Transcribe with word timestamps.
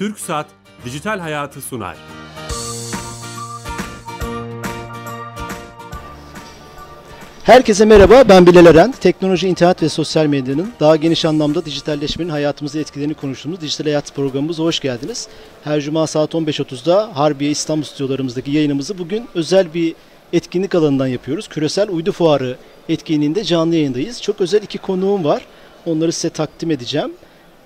Türk 0.00 0.18
Saat 0.18 0.46
Dijital 0.84 1.18
Hayatı 1.18 1.60
sunar. 1.60 1.96
Herkese 7.42 7.84
merhaba, 7.84 8.28
ben 8.28 8.46
Bilal 8.46 8.66
Eren. 8.66 8.92
Teknoloji, 8.92 9.48
internet 9.48 9.82
ve 9.82 9.88
sosyal 9.88 10.26
medyanın 10.26 10.72
daha 10.80 10.96
geniş 10.96 11.24
anlamda 11.24 11.64
dijitalleşmenin 11.64 12.30
hayatımızda 12.30 12.78
etkilerini 12.78 13.14
konuştuğumuz 13.14 13.60
Dijital 13.60 13.84
Hayat 13.84 14.14
programımıza 14.14 14.62
hoş 14.62 14.80
geldiniz. 14.80 15.28
Her 15.64 15.80
cuma 15.80 16.06
saat 16.06 16.34
15.30'da 16.34 17.10
Harbiye 17.14 17.50
İstanbul 17.50 17.84
stüdyolarımızdaki 17.84 18.50
yayınımızı 18.50 18.98
bugün 18.98 19.28
özel 19.34 19.74
bir 19.74 19.94
etkinlik 20.32 20.74
alanından 20.74 21.06
yapıyoruz. 21.06 21.48
Küresel 21.48 21.88
Uydu 21.90 22.12
Fuarı 22.12 22.56
etkinliğinde 22.88 23.44
canlı 23.44 23.74
yayındayız. 23.74 24.22
Çok 24.22 24.40
özel 24.40 24.62
iki 24.62 24.78
konuğum 24.78 25.24
var. 25.24 25.42
Onları 25.86 26.12
size 26.12 26.30
takdim 26.30 26.70
edeceğim. 26.70 27.12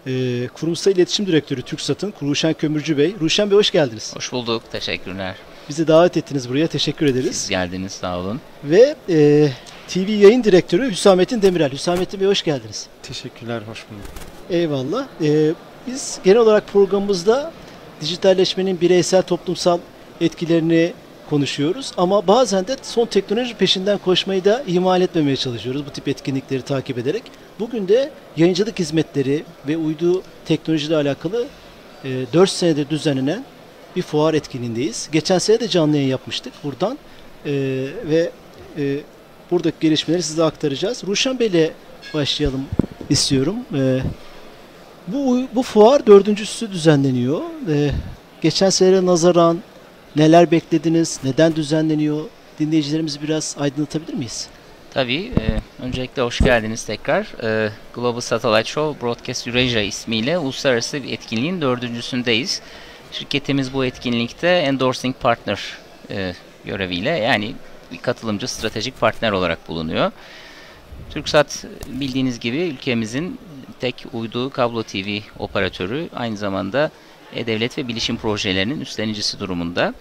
Ee, 0.06 0.48
Kurumsal 0.54 0.92
İletişim 0.92 1.26
Direktörü 1.26 1.62
TürkSat'ın 1.62 2.14
Ruşen 2.22 2.54
Kömürcü 2.54 2.98
Bey. 2.98 3.14
Ruşen 3.20 3.50
Bey 3.50 3.58
hoş 3.58 3.70
geldiniz. 3.70 4.16
Hoş 4.16 4.32
bulduk. 4.32 4.62
Teşekkürler. 4.72 5.34
Bizi 5.68 5.88
davet 5.88 6.16
ettiniz 6.16 6.48
buraya. 6.48 6.66
Teşekkür 6.66 7.06
ederiz. 7.06 7.36
Siz 7.36 7.48
geldiniz. 7.48 7.92
Sağ 7.92 8.18
olun. 8.18 8.40
Ve 8.64 8.94
e, 9.08 9.48
TV 9.88 10.10
yayın 10.10 10.44
direktörü 10.44 10.90
Hüsamettin 10.90 11.42
Demirel. 11.42 11.72
Hüsamettin 11.72 12.20
Bey 12.20 12.28
hoş 12.28 12.42
geldiniz. 12.42 12.86
Teşekkürler, 13.02 13.62
hoş 13.66 13.84
bulduk. 13.90 14.04
Eyvallah. 14.50 15.06
Ee, 15.22 15.52
biz 15.86 16.18
genel 16.24 16.38
olarak 16.38 16.68
programımızda 16.68 17.52
dijitalleşmenin 18.00 18.80
bireysel 18.80 19.22
toplumsal 19.22 19.78
etkilerini 20.20 20.92
konuşuyoruz. 21.30 21.92
Ama 21.96 22.26
bazen 22.26 22.66
de 22.66 22.76
son 22.82 23.06
teknoloji 23.06 23.54
peşinden 23.54 23.98
koşmayı 23.98 24.44
da 24.44 24.62
ihmal 24.66 25.00
etmemeye 25.00 25.36
çalışıyoruz 25.36 25.86
bu 25.86 25.90
tip 25.90 26.08
etkinlikleri 26.08 26.62
takip 26.62 26.98
ederek. 26.98 27.22
Bugün 27.60 27.88
de 27.88 28.10
yayıncılık 28.36 28.78
hizmetleri 28.78 29.44
ve 29.68 29.76
uydu 29.76 30.22
teknolojiyle 30.44 30.96
alakalı 30.96 31.46
e, 32.04 32.08
4 32.32 32.50
senedir 32.50 32.88
düzenlenen 32.90 33.44
bir 33.96 34.02
fuar 34.02 34.34
etkinliğindeyiz. 34.34 35.08
Geçen 35.12 35.38
sene 35.38 35.60
de 35.60 35.68
canlı 35.68 35.96
yayın 35.96 36.08
yapmıştık 36.08 36.52
buradan 36.64 36.98
E, 37.46 37.52
ve 38.10 38.30
e, 38.78 38.98
buradaki 39.50 39.76
gelişmeleri 39.80 40.22
size 40.22 40.44
aktaracağız. 40.44 41.04
Ruşen 41.06 41.38
Bey'le 41.38 41.70
başlayalım 42.14 42.64
istiyorum. 43.10 43.56
E, 43.74 44.00
bu 45.08 45.40
bu 45.54 45.62
fuar 45.62 46.06
dördüncüsü 46.06 46.72
düzenleniyor. 46.72 47.40
E, 47.68 47.90
geçen 48.42 48.70
sene 48.70 49.06
nazaran 49.06 49.58
neler 50.16 50.50
beklediniz, 50.50 51.20
neden 51.24 51.56
düzenleniyor? 51.56 52.24
Dinleyicilerimizi 52.58 53.22
biraz 53.22 53.56
aydınlatabilir 53.58 54.14
miyiz? 54.14 54.48
Tabii. 54.90 55.24
E, 55.24 55.82
öncelikle 55.84 56.22
hoş 56.22 56.38
geldiniz 56.38 56.84
tekrar. 56.84 57.26
E, 57.42 57.70
Global 57.94 58.20
Satellite 58.20 58.70
Show 58.70 59.06
Broadcast 59.06 59.48
Eurasia 59.48 59.80
ismiyle 59.80 60.38
uluslararası 60.38 61.02
bir 61.02 61.12
etkinliğin 61.12 61.60
dördüncüsündeyiz. 61.60 62.62
Şirketimiz 63.12 63.74
bu 63.74 63.84
etkinlikte 63.84 64.48
endorsing 64.48 65.16
partner 65.20 65.78
e, 66.10 66.34
göreviyle 66.64 67.10
yani 67.10 67.54
bir 67.92 67.98
katılımcı 67.98 68.48
stratejik 68.48 69.00
partner 69.00 69.32
olarak 69.32 69.68
bulunuyor. 69.68 70.12
TürkSat 71.10 71.64
bildiğiniz 71.86 72.40
gibi 72.40 72.56
ülkemizin 72.56 73.38
tek 73.80 74.06
uydu 74.12 74.50
kablo 74.50 74.82
TV 74.82 75.18
operatörü 75.38 76.08
aynı 76.16 76.36
zamanda 76.36 76.90
e-devlet 77.32 77.78
ve 77.78 77.88
bilişim 77.88 78.16
projelerinin 78.16 78.80
üstlenicisi 78.80 79.40
durumunda. 79.40 79.94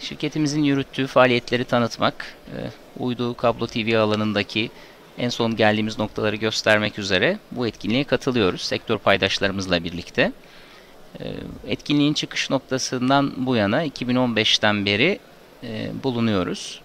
Şirketimizin 0.00 0.62
yürüttüğü 0.62 1.06
faaliyetleri 1.06 1.64
tanıtmak, 1.64 2.36
e, 2.46 2.56
uydu 3.02 3.36
kablo 3.36 3.66
TV 3.66 3.98
alanındaki 3.98 4.70
en 5.18 5.28
son 5.28 5.56
geldiğimiz 5.56 5.98
noktaları 5.98 6.36
göstermek 6.36 6.98
üzere 6.98 7.38
bu 7.50 7.66
etkinliğe 7.66 8.04
katılıyoruz 8.04 8.62
sektör 8.62 8.98
paydaşlarımızla 8.98 9.84
birlikte. 9.84 10.32
E, 11.20 11.24
etkinliğin 11.66 12.14
çıkış 12.14 12.50
noktasından 12.50 13.32
bu 13.36 13.56
yana 13.56 13.86
2015'ten 13.86 14.86
beri 14.86 15.18
e, 15.62 15.90
bulunuyoruz. 16.04 16.80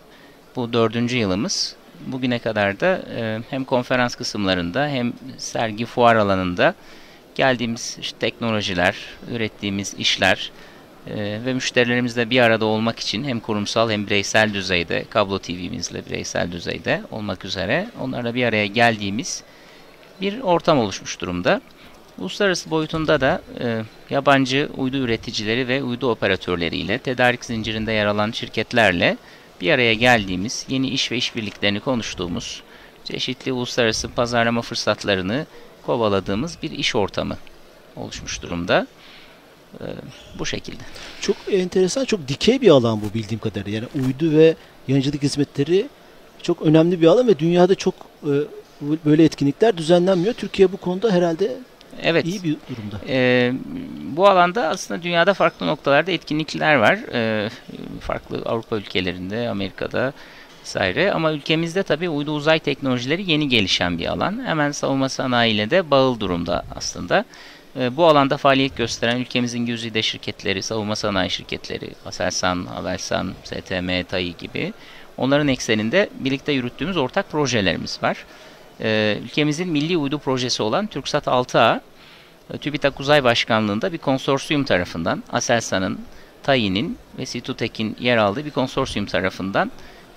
Bu 0.55 0.73
dördüncü 0.73 1.17
yılımız. 1.17 1.75
Bugüne 2.07 2.39
kadar 2.39 2.79
da 2.79 3.01
hem 3.49 3.65
konferans 3.65 4.15
kısımlarında 4.15 4.87
hem 4.87 5.13
sergi 5.37 5.85
fuar 5.85 6.15
alanında 6.15 6.75
geldiğimiz 7.35 7.97
işte 8.01 8.17
teknolojiler, 8.19 8.95
ürettiğimiz 9.31 9.93
işler 9.93 10.51
e, 11.07 11.15
ve 11.45 11.53
müşterilerimizle 11.53 12.29
bir 12.29 12.39
arada 12.39 12.65
olmak 12.65 12.99
için 12.99 13.23
hem 13.23 13.39
kurumsal 13.39 13.91
hem 13.91 14.05
bireysel 14.05 14.53
düzeyde, 14.53 15.05
kablo 15.09 15.39
TV'mizle 15.39 16.05
bireysel 16.05 16.51
düzeyde 16.51 17.01
olmak 17.11 17.45
üzere 17.45 17.87
onlarla 18.01 18.35
bir 18.35 18.45
araya 18.45 18.65
geldiğimiz 18.65 19.43
bir 20.21 20.39
ortam 20.39 20.79
oluşmuş 20.79 21.21
durumda. 21.21 21.61
Uluslararası 22.17 22.69
boyutunda 22.69 23.21
da 23.21 23.41
e, 23.59 23.83
yabancı 24.09 24.69
uydu 24.77 24.97
üreticileri 24.97 25.67
ve 25.67 25.83
uydu 25.83 26.11
operatörleriyle, 26.11 26.97
tedarik 26.97 27.45
zincirinde 27.45 27.91
yer 27.91 28.05
alan 28.05 28.31
şirketlerle 28.31 29.17
bir 29.61 29.71
araya 29.71 29.93
geldiğimiz, 29.93 30.65
yeni 30.69 30.89
iş 30.89 31.11
ve 31.11 31.17
işbirliklerini 31.17 31.79
konuştuğumuz, 31.79 32.63
çeşitli 33.03 33.51
uluslararası 33.51 34.09
pazarlama 34.09 34.61
fırsatlarını 34.61 35.45
kovaladığımız 35.85 36.57
bir 36.63 36.71
iş 36.71 36.95
ortamı 36.95 37.37
oluşmuş 37.95 38.41
durumda. 38.41 38.87
Ee, 39.79 39.85
bu 40.39 40.45
şekilde. 40.45 40.83
Çok 41.21 41.35
enteresan, 41.51 42.05
çok 42.05 42.27
dikey 42.27 42.61
bir 42.61 42.69
alan 42.69 43.01
bu 43.01 43.13
bildiğim 43.13 43.39
kadarıyla. 43.39 43.79
Yani 43.79 44.05
uydu 44.05 44.31
ve 44.31 44.55
yayıncılık 44.87 45.23
hizmetleri 45.23 45.87
çok 46.41 46.61
önemli 46.61 47.01
bir 47.01 47.07
alan 47.07 47.27
ve 47.27 47.39
dünyada 47.39 47.75
çok 47.75 47.93
e, 48.23 48.33
böyle 49.05 49.23
etkinlikler 49.23 49.77
düzenlenmiyor. 49.77 50.33
Türkiye 50.33 50.71
bu 50.71 50.77
konuda 50.77 51.11
herhalde 51.11 51.57
evet. 52.03 52.25
iyi 52.25 52.43
bir 52.43 52.57
durumda. 52.69 52.99
E, 53.07 53.51
bu 54.03 54.27
alanda 54.27 54.67
aslında 54.67 55.03
dünyada 55.03 55.33
farklı 55.33 55.67
noktalarda 55.67 56.11
etkinlikler 56.11 56.75
var. 56.75 56.99
E, 57.13 57.49
farklı 57.99 58.41
Avrupa 58.45 58.77
ülkelerinde, 58.77 59.49
Amerika'da 59.49 60.13
vesaire. 60.63 61.11
Ama 61.11 61.31
ülkemizde 61.31 61.83
tabii 61.83 62.09
uydu 62.09 62.31
uzay 62.31 62.59
teknolojileri 62.59 63.31
yeni 63.31 63.49
gelişen 63.49 63.97
bir 63.97 64.05
alan. 64.05 64.45
Hemen 64.45 64.71
savunma 64.71 65.09
sanayiyle 65.09 65.69
de 65.69 65.91
bağıl 65.91 66.19
durumda 66.19 66.63
aslında. 66.75 67.25
E, 67.79 67.97
bu 67.97 68.05
alanda 68.05 68.37
faaliyet 68.37 68.77
gösteren 68.77 69.19
ülkemizin 69.19 69.65
güzide 69.65 70.01
şirketleri, 70.01 70.61
savunma 70.61 70.95
sanayi 70.95 71.29
şirketleri, 71.29 71.89
Aselsan, 72.05 72.65
Havelsan, 72.65 73.33
STM, 73.43 74.03
TAI 74.03 74.37
gibi 74.37 74.73
onların 75.17 75.47
ekseninde 75.47 76.09
birlikte 76.19 76.51
yürüttüğümüz 76.51 76.97
ortak 76.97 77.31
projelerimiz 77.31 77.99
var. 78.03 78.25
E, 78.81 79.17
ülkemizin 79.23 79.67
milli 79.67 79.97
uydu 79.97 80.19
projesi 80.19 80.63
olan 80.63 80.87
TürkSat 80.87 81.27
6A, 81.27 81.81
e, 82.53 82.57
TÜBİTAK 82.57 82.99
Uzay 82.99 83.23
Başkanlığı'nda 83.23 83.93
bir 83.93 83.97
konsorsiyum 83.97 84.63
tarafından 84.63 85.23
Aselsan'ın, 85.31 85.99
TAI'nin 86.43 86.97
ve 87.17 87.25
Situtek'in 87.25 87.95
yer 87.99 88.17
aldığı 88.17 88.45
bir 88.45 88.51
konsorsiyum 88.51 89.05
tarafından 89.05 89.71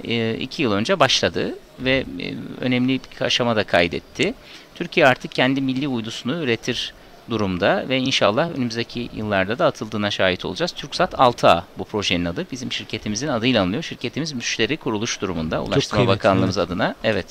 e, 0.05 0.35
iki 0.35 0.63
yıl 0.63 0.73
önce 0.73 1.01
başladı 1.01 1.59
ve 1.81 2.05
e, 2.21 2.35
önemli 2.61 3.01
bir 3.19 3.25
aşamada 3.25 3.65
kaydetti. 3.65 4.35
Türkiye 4.75 5.07
artık 5.07 5.33
kendi 5.33 5.61
milli 5.61 5.89
uydusunu 5.89 6.43
üretir 6.43 6.95
durumda 7.31 7.85
ve 7.89 7.99
inşallah 7.99 8.51
önümüzdeki 8.51 9.11
yıllarda 9.15 9.59
da 9.59 9.67
atıldığına 9.67 10.11
şahit 10.11 10.45
olacağız. 10.45 10.73
TürkSat 10.73 11.15
6A 11.15 11.63
bu 11.79 11.85
projenin 11.85 12.25
adı. 12.25 12.47
Bizim 12.53 12.73
şirketimizin 12.73 13.29
adıyla 13.29 13.63
anılıyor. 13.63 13.83
Şirketimiz 13.83 14.33
müşteri 14.33 14.77
kuruluş 14.77 15.21
durumunda 15.21 15.63
Ulaştırma 15.63 16.07
Bakanlığımız 16.07 16.59
evet. 16.59 16.69
adına. 16.69 16.95
Evet. 17.05 17.27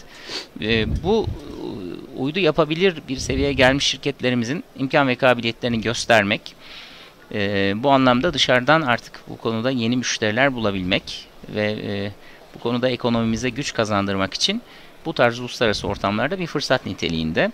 E, 0.61 1.03
bu 1.03 1.25
uydu 2.17 2.39
yapabilir 2.39 3.01
bir 3.09 3.17
seviyeye 3.17 3.53
gelmiş 3.53 3.85
şirketlerimizin 3.85 4.63
imkan 4.77 5.07
ve 5.07 5.15
kabiliyetlerini 5.15 5.81
göstermek, 5.81 6.55
e, 7.31 7.73
bu 7.83 7.91
anlamda 7.91 8.33
dışarıdan 8.33 8.81
artık 8.81 9.21
bu 9.27 9.37
konuda 9.37 9.71
yeni 9.71 9.97
müşteriler 9.97 10.55
bulabilmek 10.55 11.27
ve 11.55 11.65
e, 11.65 12.11
bu 12.55 12.59
konuda 12.59 12.89
ekonomimize 12.89 13.49
güç 13.49 13.73
kazandırmak 13.73 14.33
için 14.33 14.61
bu 15.05 15.13
tarz 15.13 15.39
uluslararası 15.39 15.87
ortamlarda 15.87 16.39
bir 16.39 16.47
fırsat 16.47 16.85
niteliğinde. 16.85 17.51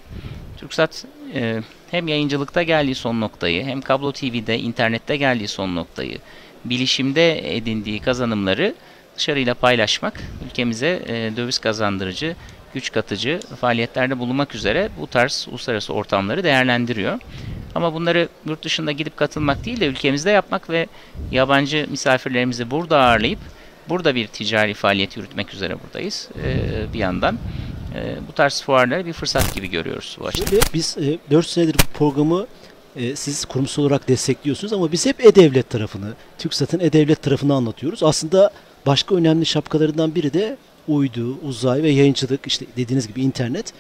TürkSat 0.58 1.06
e, 1.34 1.62
hem 1.92 2.08
yayıncılıkta 2.08 2.64
geldiği 2.64 2.96
son 2.96 3.22
noktayı 3.22 3.66
hem 3.66 3.82
kablo 3.82 4.12
TV'de, 4.12 4.60
internette 4.60 5.18
geldiği 5.18 5.48
son 5.48 5.76
noktayı, 5.76 6.18
bilişimde 6.66 7.56
edindiği 7.56 8.00
kazanımları 8.00 8.76
dışarıyla 9.18 9.54
paylaşmak, 9.54 10.22
ülkemize 10.46 11.04
e, 11.08 11.38
döviz 11.38 11.60
kazandırıcı, 11.60 12.36
güç 12.74 12.92
katıcı 12.92 13.40
faaliyetlerde 13.62 14.20
bulunmak 14.20 14.56
üzere 14.56 14.90
bu 15.00 15.08
tarz 15.08 15.48
uluslararası 15.50 15.94
ortamları 15.94 16.44
değerlendiriyor. 16.44 17.20
Ama 17.76 17.94
bunları 17.94 18.30
yurt 18.46 18.64
dışında 18.64 18.92
gidip 18.92 19.18
katılmak 19.18 19.66
değil 19.66 19.80
de 19.80 19.86
ülkemizde 19.88 20.32
yapmak 20.32 20.70
ve 20.70 20.88
yabancı 21.32 21.88
misafirlerimizi 21.90 22.72
burada 22.72 23.00
ağırlayıp 23.00 23.40
Burada 23.92 24.16
bir 24.16 24.28
ticari 24.28 24.74
faaliyet 24.74 25.18
yürütmek 25.18 25.54
üzere 25.54 25.78
buradayız 25.84 26.30
e, 26.44 26.94
bir 26.94 27.00
yandan. 27.00 27.38
E, 27.96 28.16
bu 28.28 28.32
tarz 28.34 28.62
fuarları 28.62 29.06
bir 29.06 29.14
fırsat 29.14 29.56
gibi 29.56 29.70
görüyoruz 29.70 30.18
bu 30.20 30.28
açıdan. 30.28 30.50
Şöyle, 30.50 30.62
biz 30.74 30.98
e, 30.98 31.18
4 31.32 31.48
senedir 31.48 31.74
bu 31.74 31.98
programı 31.98 32.48
e, 32.96 33.16
siz 33.16 33.46
kurumsal 33.46 33.84
olarak 33.84 34.08
destekliyorsunuz 34.08 34.74
ama 34.74 34.92
biz 34.92 35.06
hep 35.06 35.26
E-Devlet 35.26 35.70
tarafını, 35.70 36.14
TürkSat'ın 36.38 36.80
E-Devlet 36.80 37.22
tarafını 37.22 37.54
anlatıyoruz. 37.54 38.04
Aslında 38.04 38.52
başka 38.86 39.16
önemli 39.16 39.46
şapkalarından 39.46 40.16
biri 40.16 40.34
de 40.34 40.58
uydu, 40.88 41.38
uzay 41.48 41.84
ve 41.84 41.90
yayıncılık, 41.90 42.48
işte 42.48 42.66
dediğiniz 42.78 43.08
gibi 43.08 43.22
internet. 43.22 43.74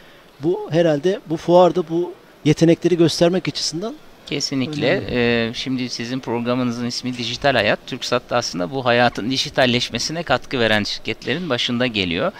Bu 0.43 0.69
herhalde 0.71 1.19
bu 1.29 1.37
fuarda 1.37 1.89
bu 1.89 2.13
yetenekleri 2.45 2.97
göstermek 2.97 3.47
açısından 3.47 3.95
Kesinlikle. 4.31 5.03
Ee, 5.09 5.53
şimdi 5.53 5.89
sizin 5.89 6.19
programınızın 6.19 6.85
ismi 6.85 7.17
Dijital 7.17 7.53
Hayat. 7.53 7.87
TürkSat 7.87 8.29
da 8.29 8.37
aslında 8.37 8.71
bu 8.71 8.85
hayatın 8.85 9.31
dijitalleşmesine 9.31 10.23
katkı 10.23 10.59
veren 10.59 10.83
şirketlerin 10.83 11.49
başında 11.49 11.87
geliyor. 11.87 12.31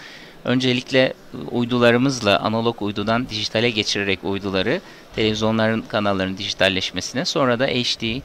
Öncelikle 0.44 1.12
uydularımızla 1.50 2.38
analog 2.38 2.82
uydudan 2.82 3.28
dijitale 3.28 3.70
geçirerek 3.70 4.24
uyduları 4.24 4.80
televizyonların 5.16 5.82
kanallarının 5.82 6.38
dijitalleşmesine 6.38 7.24
sonra 7.24 7.58
da 7.58 7.66
HD, 7.66 8.20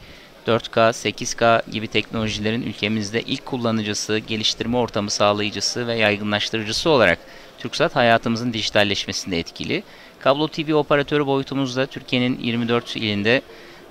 4K, 0.47 0.91
8K 0.91 1.71
gibi 1.71 1.87
teknolojilerin 1.87 2.61
ülkemizde 2.61 3.21
ilk 3.21 3.45
kullanıcısı, 3.45 4.17
geliştirme 4.17 4.77
ortamı 4.77 5.09
sağlayıcısı 5.09 5.87
ve 5.87 5.95
yaygınlaştırıcısı 5.95 6.89
olarak 6.89 7.19
TürkSat 7.59 7.95
hayatımızın 7.95 8.53
dijitalleşmesinde 8.53 9.39
etkili. 9.39 9.83
Kablo 10.19 10.47
TV 10.47 10.73
operatörü 10.73 11.25
boyutumuzda 11.25 11.85
Türkiye'nin 11.85 12.39
24 12.39 12.95
ilinde 12.95 13.41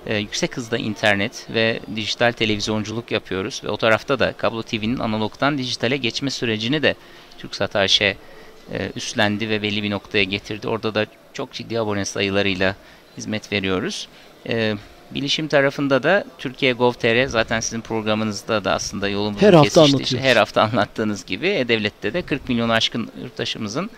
e, 0.05 0.17
yüksek 0.17 0.57
hızda 0.57 0.77
internet 0.77 1.47
ve 1.53 1.79
dijital 1.95 2.31
televizyonculuk 2.31 3.11
yapıyoruz 3.11 3.61
ve 3.63 3.69
o 3.69 3.77
tarafta 3.77 4.19
da 4.19 4.33
kablo 4.33 4.63
TV'nin 4.63 4.99
analogdan 4.99 5.57
dijitale 5.57 5.97
geçme 5.97 6.29
sürecini 6.29 6.83
de 6.83 6.95
TürkSat 7.37 7.75
AŞ 7.75 8.01
e, 8.01 8.15
üstlendi 8.95 9.49
ve 9.49 9.61
belli 9.61 9.83
bir 9.83 9.89
noktaya 9.89 10.23
getirdi. 10.23 10.67
Orada 10.67 10.95
da 10.95 11.05
çok 11.33 11.53
ciddi 11.53 11.79
abone 11.79 12.05
sayılarıyla 12.05 12.75
hizmet 13.17 13.51
veriyoruz. 13.51 14.07
E, 14.49 14.75
bilişim 15.11 15.47
tarafında 15.47 16.03
da 16.03 16.23
Türkiye 16.37 16.73
Gov.tr 16.73 17.25
zaten 17.27 17.59
sizin 17.59 17.81
programınızda 17.81 18.63
da 18.63 18.73
aslında 18.73 19.09
yolumuzu 19.09 19.45
Her 19.45 19.53
hafta 19.53 19.63
kesişti. 19.63 19.95
anlatıyoruz. 19.95 20.27
Her 20.27 20.35
hafta 20.35 20.61
anlattığınız 20.61 21.25
gibi 21.25 21.47
E-Devlet'te 21.47 22.13
de 22.13 22.21
40 22.21 22.49
milyon 22.49 22.69
aşkın 22.69 23.09
yurttaşımızın 23.23 23.85
e, 23.85 23.89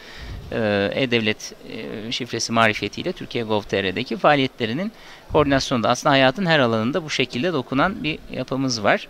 E-Devlet 0.51 1.53
e, 1.69 2.11
şifresi 2.11 2.51
marifetiyle 2.51 3.13
Türkiye 3.13 3.43
Gov.tr'deki 3.43 4.17
faaliyetlerinin 4.17 4.91
koordinasyonunda 5.31 5.89
aslında 5.89 6.13
hayatın 6.13 6.45
her 6.45 6.59
alanında 6.59 7.03
bu 7.03 7.09
şekilde 7.09 7.53
dokunan 7.53 8.03
bir 8.03 8.19
yapımız 8.31 8.83
var. 8.83 9.07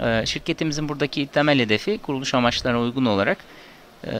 E, 0.00 0.26
Şirketimizin 0.26 0.88
buradaki 0.88 1.26
temel 1.26 1.58
hedefi 1.58 1.98
kuruluş 1.98 2.34
amaçlarına 2.34 2.80
uygun 2.80 3.04
olarak 3.04 3.38
e, 4.04 4.10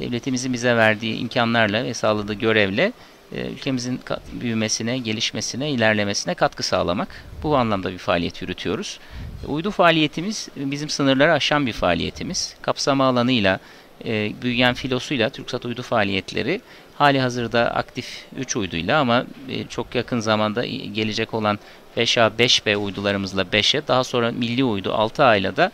devletimizin 0.00 0.52
bize 0.52 0.76
verdiği 0.76 1.16
imkanlarla 1.16 1.84
ve 1.84 1.94
sağladığı 1.94 2.34
görevle 2.34 2.92
e, 3.32 3.46
ülkemizin 3.46 4.00
büyümesine, 4.32 4.98
gelişmesine, 4.98 5.70
ilerlemesine 5.70 6.34
katkı 6.34 6.62
sağlamak. 6.62 7.08
Bu 7.42 7.56
anlamda 7.56 7.92
bir 7.92 7.98
faaliyet 7.98 8.42
yürütüyoruz. 8.42 8.98
Uydu 9.46 9.70
faaliyetimiz 9.70 10.48
e, 10.56 10.70
bizim 10.70 10.88
sınırları 10.88 11.32
aşan 11.32 11.66
bir 11.66 11.72
faaliyetimiz. 11.72 12.56
Kapsama 12.62 13.04
alanıyla, 13.04 13.60
e, 14.04 14.32
büyüyen 14.42 14.74
filosuyla 14.74 15.30
TürkSat 15.30 15.64
uydu 15.64 15.82
faaliyetleri 15.82 16.60
hali 16.98 17.20
hazırda 17.20 17.74
aktif 17.74 18.24
3 18.36 18.56
uyduyla 18.56 19.00
ama 19.00 19.26
e, 19.48 19.64
çok 19.66 19.94
yakın 19.94 20.20
zamanda 20.20 20.66
gelecek 20.66 21.34
olan 21.34 21.58
5A, 21.96 22.30
5B 22.38 22.76
uydularımızla 22.76 23.42
5'e 23.42 23.88
daha 23.88 24.04
sonra 24.04 24.32
milli 24.32 24.64
uydu 24.64 24.88
6A 24.88 25.38
ile 25.38 25.56
de 25.56 25.70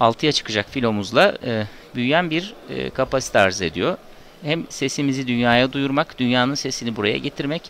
6'ya 0.00 0.32
çıkacak 0.32 0.70
filomuzla 0.70 1.38
e, 1.44 1.66
büyüyen 1.94 2.30
bir 2.30 2.54
e, 2.70 2.90
kapasite 2.90 3.38
arz 3.38 3.62
ediyor. 3.62 3.96
Hem 4.42 4.64
sesimizi 4.68 5.26
dünyaya 5.26 5.72
duyurmak, 5.72 6.18
dünyanın 6.18 6.54
sesini 6.54 6.96
buraya 6.96 7.18
getirmek, 7.18 7.62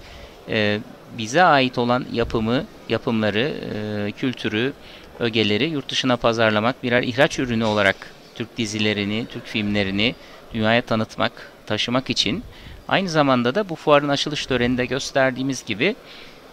e, 0.49 0.81
bize 1.19 1.43
ait 1.43 1.79
olan 1.79 2.06
yapımı, 2.12 2.64
yapımları, 2.88 3.53
e, 3.75 4.12
kültürü, 4.12 4.73
ögeleri 5.20 5.64
yurt 5.64 5.88
dışına 5.88 6.17
pazarlamak, 6.17 6.82
birer 6.82 7.03
ihraç 7.03 7.38
ürünü 7.38 7.64
olarak 7.64 7.96
Türk 8.40 8.56
dizilerini, 8.56 9.26
Türk 9.31 9.46
filmlerini 9.46 10.14
dünyaya 10.54 10.82
tanıtmak, 10.82 11.52
taşımak 11.66 12.10
için 12.10 12.42
aynı 12.88 13.08
zamanda 13.08 13.54
da 13.54 13.69
bu 13.69 13.76
fuarın 13.76 14.08
açılış 14.08 14.46
töreninde 14.46 14.87
gösterdiğimiz 14.87 15.64
gibi 15.64 15.96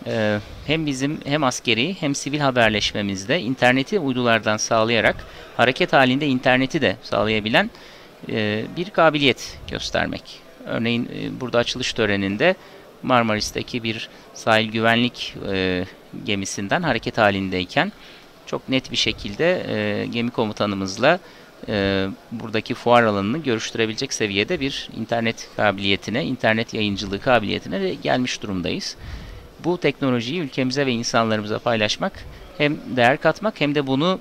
ee, 0.06 0.40
hem 0.66 0.86
bizim 0.86 1.20
hem 1.26 1.44
askeri 1.44 1.96
hem 2.00 2.16
sivil 2.16 2.40
haberleşmemizde 2.40 3.42
interneti 3.42 4.00
uydulardan 4.00 4.58
sağlayarak 4.58 5.16
hareket 5.58 5.94
halinde 5.94 6.28
interneti 6.28 6.82
de 6.82 6.98
sağlayabilen 7.02 7.70
e, 8.30 8.66
bir 8.78 8.90
kabiliyet 8.90 9.60
göstermek. 9.72 10.40
Örneğin 10.66 11.06
e, 11.06 11.40
burada 11.40 11.58
açılış 11.58 11.94
töreninde 11.94 12.56
Marmaris'teki 13.04 13.84
bir 13.84 14.10
sahil 14.34 14.72
güvenlik 14.72 15.36
e, 15.52 15.86
gemisinden 16.26 16.82
hareket 16.82 17.18
halindeyken 17.18 17.92
çok 18.46 18.70
net 18.70 18.92
bir 18.92 18.98
şekilde 18.98 19.66
e, 19.68 20.06
gemi 20.06 20.32
komutanımızla 20.32 21.20
e, 21.68 22.08
buradaki 22.32 22.74
fuar 22.74 23.04
alanını 23.04 23.38
görüştürebilecek 23.38 24.14
seviyede 24.14 24.60
bir 24.60 24.90
internet 24.98 25.50
kabiliyetine, 25.58 26.26
internet 26.26 26.74
yayıncılığı 26.74 27.20
kabiliyetine 27.20 27.82
de 27.82 27.94
gelmiş 27.94 28.44
durumdayız 28.44 28.98
bu 29.64 29.78
teknolojiyi 29.78 30.42
ülkemize 30.42 30.86
ve 30.86 30.92
insanlarımıza 30.92 31.60
paylaşmak 31.60 32.14
hem 32.58 32.78
değer 32.96 33.22
katmak 33.22 33.62
hem 33.62 33.76
de 33.76 33.88
bunu 33.88 34.20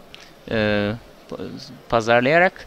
e, 0.51 0.93
pazarlayarak 1.89 2.67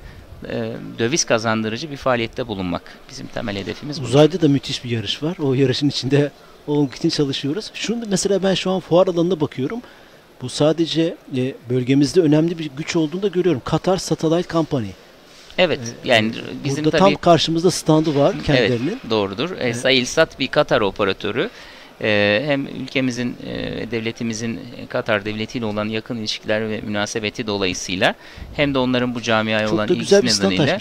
e, 0.49 0.73
döviz 0.99 1.25
kazandırıcı 1.25 1.91
bir 1.91 1.97
faaliyette 1.97 2.47
bulunmak. 2.47 2.81
Bizim 3.09 3.27
temel 3.27 3.55
hedefimiz 3.55 4.01
bu. 4.01 4.05
Uzayda 4.05 4.41
da 4.41 4.47
müthiş 4.47 4.83
bir 4.83 4.89
yarış 4.89 5.23
var. 5.23 5.37
O 5.39 5.53
yarışın 5.53 5.89
içinde 5.89 6.31
olmak 6.67 6.95
için 6.95 7.09
çalışıyoruz. 7.09 7.71
Şunu 7.73 8.03
mesela 8.09 8.43
ben 8.43 8.53
şu 8.53 8.71
an 8.71 8.79
fuar 8.79 9.07
alanına 9.07 9.41
bakıyorum. 9.41 9.81
Bu 10.41 10.49
sadece 10.49 11.15
e, 11.37 11.53
bölgemizde 11.69 12.21
önemli 12.21 12.59
bir 12.59 12.69
güç 12.77 12.95
olduğunu 12.95 13.21
da 13.21 13.27
görüyorum. 13.27 13.61
Katar 13.65 13.97
Satellite 13.97 14.49
Company. 14.49 14.89
Evet, 15.57 15.79
yani 16.05 16.31
bizim 16.63 16.85
Burada 16.85 16.97
tabii 16.97 17.13
tam 17.13 17.21
karşımızda 17.21 17.71
standı 17.71 18.15
var 18.15 18.43
kendilerinin. 18.43 18.89
Evet, 18.89 19.09
doğrudur. 19.09 19.57
E, 19.59 19.73
Sayılsat 19.73 20.39
bir 20.39 20.47
Katar 20.47 20.81
operatörü. 20.81 21.49
E, 22.01 22.43
hem 22.45 22.67
ülkemizin, 22.67 23.35
e, 23.45 23.91
devletimizin 23.91 24.59
e, 24.77 24.85
Katar 24.87 25.25
devletiyle 25.25 25.65
olan 25.65 25.85
yakın 25.85 26.17
ilişkiler 26.17 26.69
ve 26.69 26.81
münasebeti 26.81 27.47
dolayısıyla 27.47 28.15
hem 28.55 28.73
de 28.73 28.79
onların 28.79 29.15
bu 29.15 29.21
camiaya 29.21 29.65
Çok 29.65 29.73
olan 29.73 29.89
da 29.89 29.93
güzel 29.93 30.21
bir 30.21 30.27
ilgisi 30.27 30.43
nedeniyle. 30.45 30.77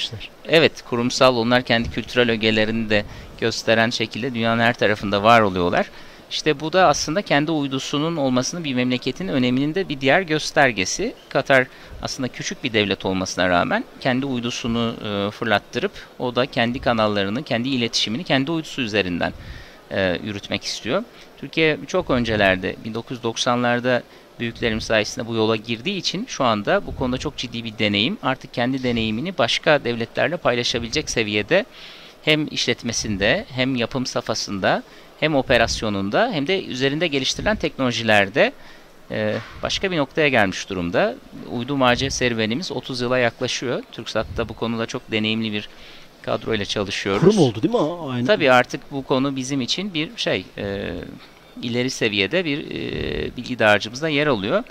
Evet, 0.48 0.72
kurumsal 0.82 1.36
onlar 1.36 1.62
kendi 1.62 1.90
kültürel 1.90 2.30
ögelerini 2.30 2.90
de 2.90 3.04
gösteren 3.40 3.90
şekilde 3.90 4.34
dünyanın 4.34 4.62
her 4.62 4.74
tarafında 4.74 5.22
var 5.22 5.40
oluyorlar. 5.40 5.86
İşte 6.30 6.60
bu 6.60 6.72
da 6.72 6.86
aslında 6.86 7.22
kendi 7.22 7.50
uydusunun 7.50 8.16
olmasının 8.16 8.64
bir 8.64 8.74
memleketin 8.74 9.28
öneminin 9.28 9.74
de 9.74 9.88
bir 9.88 10.00
diğer 10.00 10.20
göstergesi. 10.20 11.14
Katar 11.28 11.66
aslında 12.02 12.28
küçük 12.28 12.64
bir 12.64 12.72
devlet 12.72 13.06
olmasına 13.06 13.48
rağmen 13.48 13.84
kendi 14.00 14.26
uydusunu 14.26 14.94
e, 15.04 15.30
fırlattırıp 15.30 15.92
o 16.18 16.34
da 16.34 16.46
kendi 16.46 16.78
kanallarını, 16.78 17.42
kendi 17.42 17.68
iletişimini 17.68 18.24
kendi 18.24 18.50
uydusu 18.50 18.82
üzerinden 18.82 19.32
e, 19.90 20.18
yürütmek 20.24 20.64
istiyor. 20.64 21.04
Türkiye 21.38 21.78
çok 21.86 22.10
öncelerde 22.10 22.76
1990'larda 22.84 24.02
büyüklerim 24.40 24.80
sayesinde 24.80 25.26
bu 25.26 25.34
yola 25.34 25.56
girdiği 25.56 25.96
için 25.96 26.26
şu 26.28 26.44
anda 26.44 26.86
bu 26.86 26.96
konuda 26.96 27.18
çok 27.18 27.36
ciddi 27.36 27.64
bir 27.64 27.78
deneyim. 27.78 28.18
Artık 28.22 28.54
kendi 28.54 28.82
deneyimini 28.82 29.38
başka 29.38 29.84
devletlerle 29.84 30.36
paylaşabilecek 30.36 31.10
seviyede 31.10 31.64
hem 32.22 32.46
işletmesinde 32.46 33.46
hem 33.48 33.76
yapım 33.76 34.06
safhasında 34.06 34.82
hem 35.20 35.34
operasyonunda 35.34 36.30
hem 36.32 36.46
de 36.46 36.64
üzerinde 36.64 37.06
geliştirilen 37.06 37.56
teknolojilerde 37.56 38.52
e, 39.10 39.36
başka 39.62 39.90
bir 39.90 39.96
noktaya 39.96 40.28
gelmiş 40.28 40.70
durumda. 40.70 41.14
Uydu 41.50 41.76
mace 41.76 42.10
serüvenimiz 42.10 42.72
30 42.72 43.00
yıla 43.00 43.18
yaklaşıyor. 43.18 43.82
TürkSat'ta 43.92 44.48
bu 44.48 44.54
konuda 44.54 44.86
çok 44.86 45.10
deneyimli 45.10 45.52
bir 45.52 45.68
kadroyla 46.22 46.64
çalışıyoruz. 46.64 47.20
Kurum 47.20 47.38
oldu 47.38 47.62
değil 47.62 47.74
mi? 47.74 48.10
Aynı. 48.10 48.26
Tabii 48.26 48.52
artık 48.52 48.92
bu 48.92 49.04
konu 49.04 49.36
bizim 49.36 49.60
için 49.60 49.94
bir 49.94 50.10
şey 50.16 50.44
e, 50.58 50.94
ileri 51.62 51.90
seviyede 51.90 52.44
bir 52.44 52.58
e, 52.58 53.36
bilgi 53.36 53.58
dağarcığımızda 53.58 54.08
yer 54.08 54.26
alıyor. 54.26 54.64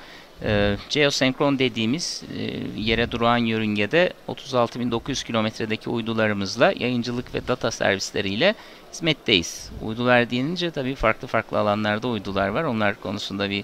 E, 0.44 0.77
geosenkron 0.89 1.60
dediğimiz 1.60 2.24
e, 2.38 2.42
yere 2.82 3.12
duran 3.12 3.38
yörüngede 3.38 4.13
36.900 4.27 5.25
kilometredeki 5.25 5.89
uydularımızla 5.89 6.74
yayıncılık 6.80 7.36
ve 7.36 7.48
data 7.48 7.72
servisleriyle 7.72 8.56
hizmetteyiz. 8.98 9.70
Uydular 9.82 10.30
denince 10.30 10.72
tabii 10.72 10.96
farklı 10.96 11.27
farklı 11.27 11.60
alanlarda 11.60 12.08
uydular 12.08 12.48
var. 12.48 12.63
Onlar 12.63 13.01
konusunda 13.01 13.50
bir 13.50 13.63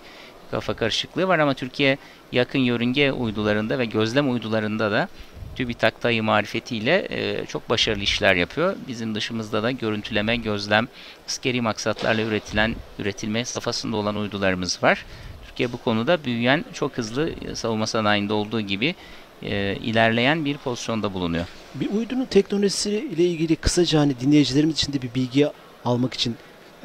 kafa 0.52 0.74
karışıklığı 0.74 1.28
var 1.28 1.40
ama 1.40 1.54
Türkiye 1.54 1.98
yakın 2.32 2.60
yörünge 2.60 3.12
uydularında 3.12 3.80
ve 3.80 3.86
gözlem 3.86 4.32
uydularında 4.32 4.92
da 4.92 5.08
TÜBİTAK 5.56 6.02
tayı 6.02 6.24
marifetiyle 6.24 7.08
e, 7.10 7.46
çok 7.46 7.70
başarılı 7.70 8.04
işler 8.04 8.36
yapıyor. 8.36 8.76
Bizim 8.88 9.16
dışımızda 9.16 9.64
da 9.64 9.72
görüntüleme, 9.72 10.36
gözlem, 10.36 10.88
askeri 11.28 11.62
maksatlarla 11.62 12.22
üretilen, 12.22 12.76
üretilme 13.00 13.46
safhasında 13.46 13.98
olan 13.98 14.16
uydularımız 14.16 14.84
var. 14.84 15.06
Türkiye 15.48 15.72
bu 15.72 15.78
konuda 15.78 16.24
büyüyen, 16.24 16.66
çok 16.74 16.98
hızlı 16.98 17.30
e, 17.30 17.56
savunma 17.56 17.88
sanayinde 17.88 18.34
olduğu 18.34 18.62
gibi 18.62 18.96
e, 19.42 19.76
ilerleyen 19.76 20.46
bir 20.46 20.58
pozisyonda 20.58 21.14
bulunuyor. 21.14 21.46
Bir 21.76 21.90
uydunun 21.90 22.26
teknolojisi 22.26 22.90
ile 22.90 23.24
ilgili 23.24 23.56
kısaca 23.56 24.00
hani 24.00 24.20
dinleyicilerimiz 24.20 24.76
için 24.78 24.94
de 24.94 25.02
bir 25.02 25.14
bilgi 25.16 25.48
almak 25.86 26.14
için 26.14 26.36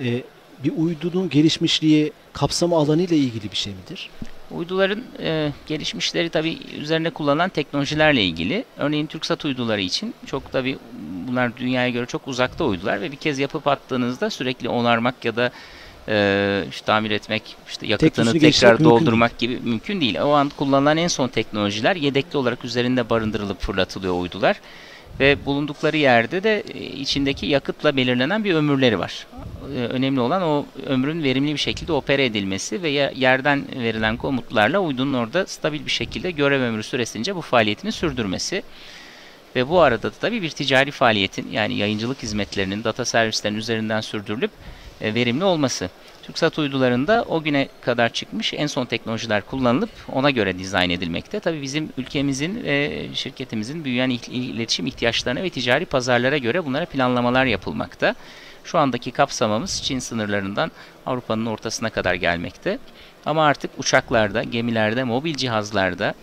e, 0.00 0.23
bir 0.64 0.73
uydunun 0.76 1.31
gelişmişliği 1.31 2.12
kapsama 2.33 2.78
alanı 2.78 3.02
ile 3.02 3.17
ilgili 3.17 3.50
bir 3.50 3.57
şey 3.57 3.73
midir? 3.75 4.11
Uyduların 4.50 5.02
e, 5.19 5.52
gelişmişleri 5.67 6.31
tabii 6.31 6.59
üzerine 6.81 7.11
kullanılan 7.11 7.49
teknolojilerle 7.49 8.25
ilgili. 8.25 8.64
Örneğin 8.76 9.07
TürkSat 9.07 9.45
uyduları 9.45 9.81
için 9.81 10.14
çok 10.26 10.52
tabii 10.52 10.78
bunlar 11.28 11.57
dünyaya 11.57 11.88
göre 11.88 12.07
çok 12.07 12.28
uzakta 12.28 12.64
uydular 12.64 13.00
ve 13.00 13.12
bir 13.12 13.17
kez 13.17 13.38
yapıp 13.38 13.67
attığınızda 13.67 14.31
sürekli 14.31 14.69
onarmak 14.69 15.25
ya 15.25 15.37
da 15.37 15.50
e, 16.08 16.64
işte 16.70 16.86
tamir 16.86 17.10
etmek, 17.10 17.56
işte 17.68 17.86
yakıtını 17.86 18.24
tekrar 18.24 18.40
geliştirmek 18.40 18.80
mümkün 18.80 18.90
doldurmak 18.90 19.38
gibi 19.38 19.58
mümkün 19.64 20.00
değil. 20.00 20.18
O 20.20 20.30
an 20.30 20.48
kullanılan 20.56 20.96
en 20.96 21.08
son 21.08 21.28
teknolojiler 21.28 21.96
yedekli 21.96 22.36
olarak 22.36 22.64
üzerinde 22.64 23.10
barındırılıp 23.10 23.60
fırlatılıyor 23.60 24.20
uydular 24.20 24.60
ve 25.20 25.46
bulundukları 25.46 25.96
yerde 25.96 26.42
de 26.42 26.60
e, 26.74 26.78
içindeki 26.78 27.46
yakıtla 27.46 27.96
belirlenen 27.96 28.44
bir 28.44 28.54
ömürleri 28.54 28.98
var. 28.98 29.26
E, 29.76 29.78
Önemli 29.78 30.20
olan 30.20 30.42
o 30.42 30.66
ömrün 30.86 31.22
verimli 31.22 31.52
bir 31.52 31.58
şekilde 31.58 31.92
opere 31.92 32.24
edilmesi 32.24 32.82
ve 32.82 32.90
yerden 33.16 33.64
verilen 33.78 34.16
komutlarla 34.16 34.78
uydunun 34.78 35.14
orada 35.14 35.46
stabil 35.46 35.86
bir 35.86 35.90
şekilde 35.90 36.30
görev 36.30 36.62
ömrü 36.62 36.82
süresince 36.82 37.36
bu 37.36 37.40
faaliyetini 37.40 37.92
sürdürmesi. 37.92 38.62
Ve 39.56 39.68
bu 39.68 39.80
arada 39.80 40.02
da 40.02 40.10
tabii 40.20 40.42
bir 40.42 40.50
ticari 40.50 40.90
faaliyetin 40.90 41.50
yani 41.52 41.74
yayıncılık 41.74 42.22
hizmetlerinin, 42.22 42.84
data 42.84 43.04
servislerinin 43.04 43.58
üzerinden 43.58 44.00
sürdürülüp 44.00 44.50
verimli 45.02 45.45
olması. 45.45 45.90
TürkSat 46.23 46.59
uydularında 46.59 47.25
o 47.28 47.43
güne 47.43 47.69
kadar 47.81 48.09
çıkmış 48.09 48.55
en 48.55 48.67
son 48.67 48.87
teknolojiler 48.87 49.43
kullanılıp 49.47 49.90
ona 50.12 50.31
göre 50.31 50.59
dizayn 50.59 50.90
edilmekte. 50.90 51.40
Tabii 51.40 51.62
bizim 51.62 51.88
ülkemizin 51.99 52.64
ve 52.64 53.07
şirketimizin 53.14 53.85
büyüyen 53.85 54.11
il- 54.11 54.55
iletişim 54.55 54.87
ihtiyaçlarına 54.87 55.43
ve 55.43 55.50
ticari 55.50 55.85
pazarlara 55.85 56.38
göre 56.38 56.64
bunlara 56.64 56.85
planlamalar 56.87 57.45
yapılmakta. 57.45 58.14
Şu 58.64 58.78
andaki 58.78 59.11
kapsamamız 59.11 59.83
Çin 59.83 59.99
sınırlarından 59.99 60.71
Avrupa'nın 61.07 61.47
ortasına 61.47 61.90
kadar 61.90 62.14
gelmekte. 62.14 62.78
Ama 63.26 63.47
artık 63.47 63.71
uçaklarda, 63.78 64.43
gemilerde, 64.43 65.05
mobil 65.05 65.35
cihazlarda 65.35 66.14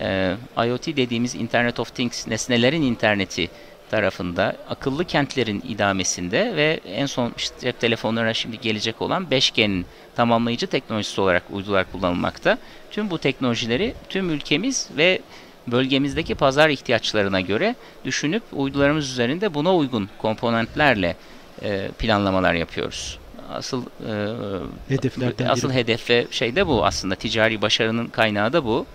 e, 0.00 0.36
IoT 0.66 0.86
dediğimiz 0.86 1.34
Internet 1.34 1.80
of 1.80 1.94
Things, 1.94 2.26
nesnelerin 2.28 2.82
interneti 2.82 3.50
tarafında, 3.90 4.56
akıllı 4.68 5.04
kentlerin 5.04 5.62
idamesinde 5.68 6.56
ve 6.56 6.80
en 6.86 7.06
son 7.06 7.32
işte 7.36 7.54
cep 7.60 7.80
telefonlarına 7.80 8.34
şimdi 8.34 8.60
gelecek 8.60 9.02
olan 9.02 9.26
5G'nin 9.30 9.86
tamamlayıcı 10.16 10.66
teknolojisi 10.66 11.20
olarak 11.20 11.42
uydular 11.50 11.92
kullanılmakta. 11.92 12.58
Tüm 12.90 13.10
bu 13.10 13.18
teknolojileri 13.18 13.94
tüm 14.08 14.30
ülkemiz 14.30 14.88
ve 14.96 15.20
bölgemizdeki 15.66 16.34
pazar 16.34 16.68
ihtiyaçlarına 16.68 17.40
göre 17.40 17.74
düşünüp 18.04 18.42
uydularımız 18.52 19.10
üzerinde 19.10 19.54
buna 19.54 19.76
uygun 19.76 20.08
komponentlerle 20.18 21.16
e, 21.62 21.88
planlamalar 21.98 22.54
yapıyoruz. 22.54 23.18
Asıl 23.52 23.82
e, 23.82 24.94
Hedeflerden 24.94 25.48
asıl 25.48 25.68
biri. 25.68 25.76
hedef 25.76 26.10
ve 26.10 26.26
şey 26.30 26.56
de 26.56 26.66
bu 26.66 26.86
aslında 26.86 27.14
ticari 27.14 27.62
başarının 27.62 28.06
kaynağı 28.06 28.52
da 28.52 28.64
bu. 28.64 28.86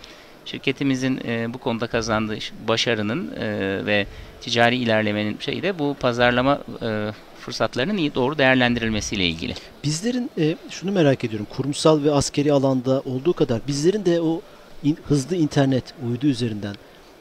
Şirketimizin 0.45 1.19
e, 1.25 1.53
bu 1.53 1.57
konuda 1.57 1.87
kazandığı 1.87 2.37
başarının 2.67 3.31
e, 3.35 3.85
ve 3.85 4.07
ticari 4.41 4.75
ilerlemenin 4.75 5.37
şeyi 5.39 5.63
de 5.63 5.79
bu 5.79 5.95
pazarlama 5.99 6.61
e, 6.81 7.11
fırsatlarının 7.39 7.97
iyi 7.97 8.15
doğru 8.15 8.37
değerlendirilmesiyle 8.37 9.27
ilgili. 9.27 9.53
Bizlerin 9.83 10.31
e, 10.37 10.55
şunu 10.69 10.91
merak 10.91 11.23
ediyorum. 11.23 11.47
Kurumsal 11.55 12.03
ve 12.03 12.11
askeri 12.11 12.53
alanda 12.53 13.01
olduğu 13.05 13.33
kadar 13.33 13.61
bizlerin 13.67 14.05
de 14.05 14.21
o 14.21 14.41
in- 14.83 14.97
hızlı 15.07 15.35
internet 15.35 15.83
uydu 16.09 16.27
üzerinden 16.27 16.75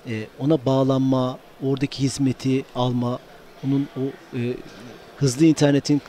e, 0.08 0.26
ona 0.38 0.66
bağlanma, 0.66 1.38
oradaki 1.62 2.02
hizmeti 2.02 2.64
alma, 2.74 3.18
onun 3.66 3.88
o 3.96 4.36
e, 4.38 4.40
hızlı 5.16 5.44
internetin 5.46 6.02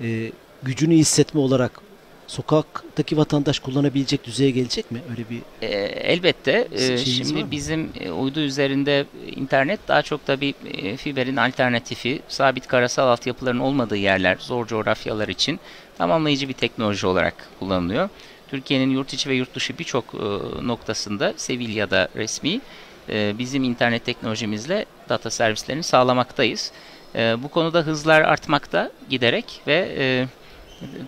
e, 0.00 0.32
gücünü 0.62 0.94
hissetme 0.94 1.40
olarak 1.40 1.80
sokaktaki 2.28 3.16
vatandaş 3.16 3.58
kullanabilecek 3.58 4.24
düzeye 4.24 4.50
gelecek 4.50 4.90
mi? 4.90 5.02
Öyle 5.10 5.30
bir 5.30 5.42
E, 5.62 5.66
elbette 6.12 6.68
e, 6.72 6.98
şimdi 6.98 7.50
bizim 7.50 7.90
e, 8.00 8.10
uydu 8.10 8.40
üzerinde 8.40 9.06
internet 9.36 9.88
daha 9.88 10.02
çok 10.02 10.26
da 10.26 10.40
bir 10.40 10.54
e, 10.64 10.96
fiberin 10.96 11.36
alternatifi, 11.36 12.22
sabit 12.28 12.66
karasal 12.66 13.08
altyapıların 13.08 13.58
olmadığı 13.58 13.96
yerler, 13.96 14.36
zor 14.40 14.66
coğrafyalar 14.66 15.28
için 15.28 15.60
tamamlayıcı 15.98 16.48
bir 16.48 16.52
teknoloji 16.52 17.06
olarak 17.06 17.34
kullanılıyor. 17.58 18.08
Türkiye'nin 18.48 18.90
yurt 18.90 19.12
içi 19.12 19.28
ve 19.28 19.34
yurt 19.34 19.54
dışı 19.54 19.78
birçok 19.78 20.04
e, 20.14 20.18
noktasında 20.66 21.34
sivil 21.36 21.76
ya 21.76 21.90
da 21.90 22.08
resmi 22.16 22.60
e, 23.08 23.34
bizim 23.38 23.64
internet 23.64 24.04
teknolojimizle 24.04 24.84
data 25.08 25.30
servislerini 25.30 25.82
sağlamaktayız. 25.82 26.72
E, 27.14 27.42
bu 27.42 27.48
konuda 27.48 27.80
hızlar 27.80 28.20
artmakta 28.20 28.90
giderek 29.10 29.60
ve 29.66 29.94
e, 29.98 30.26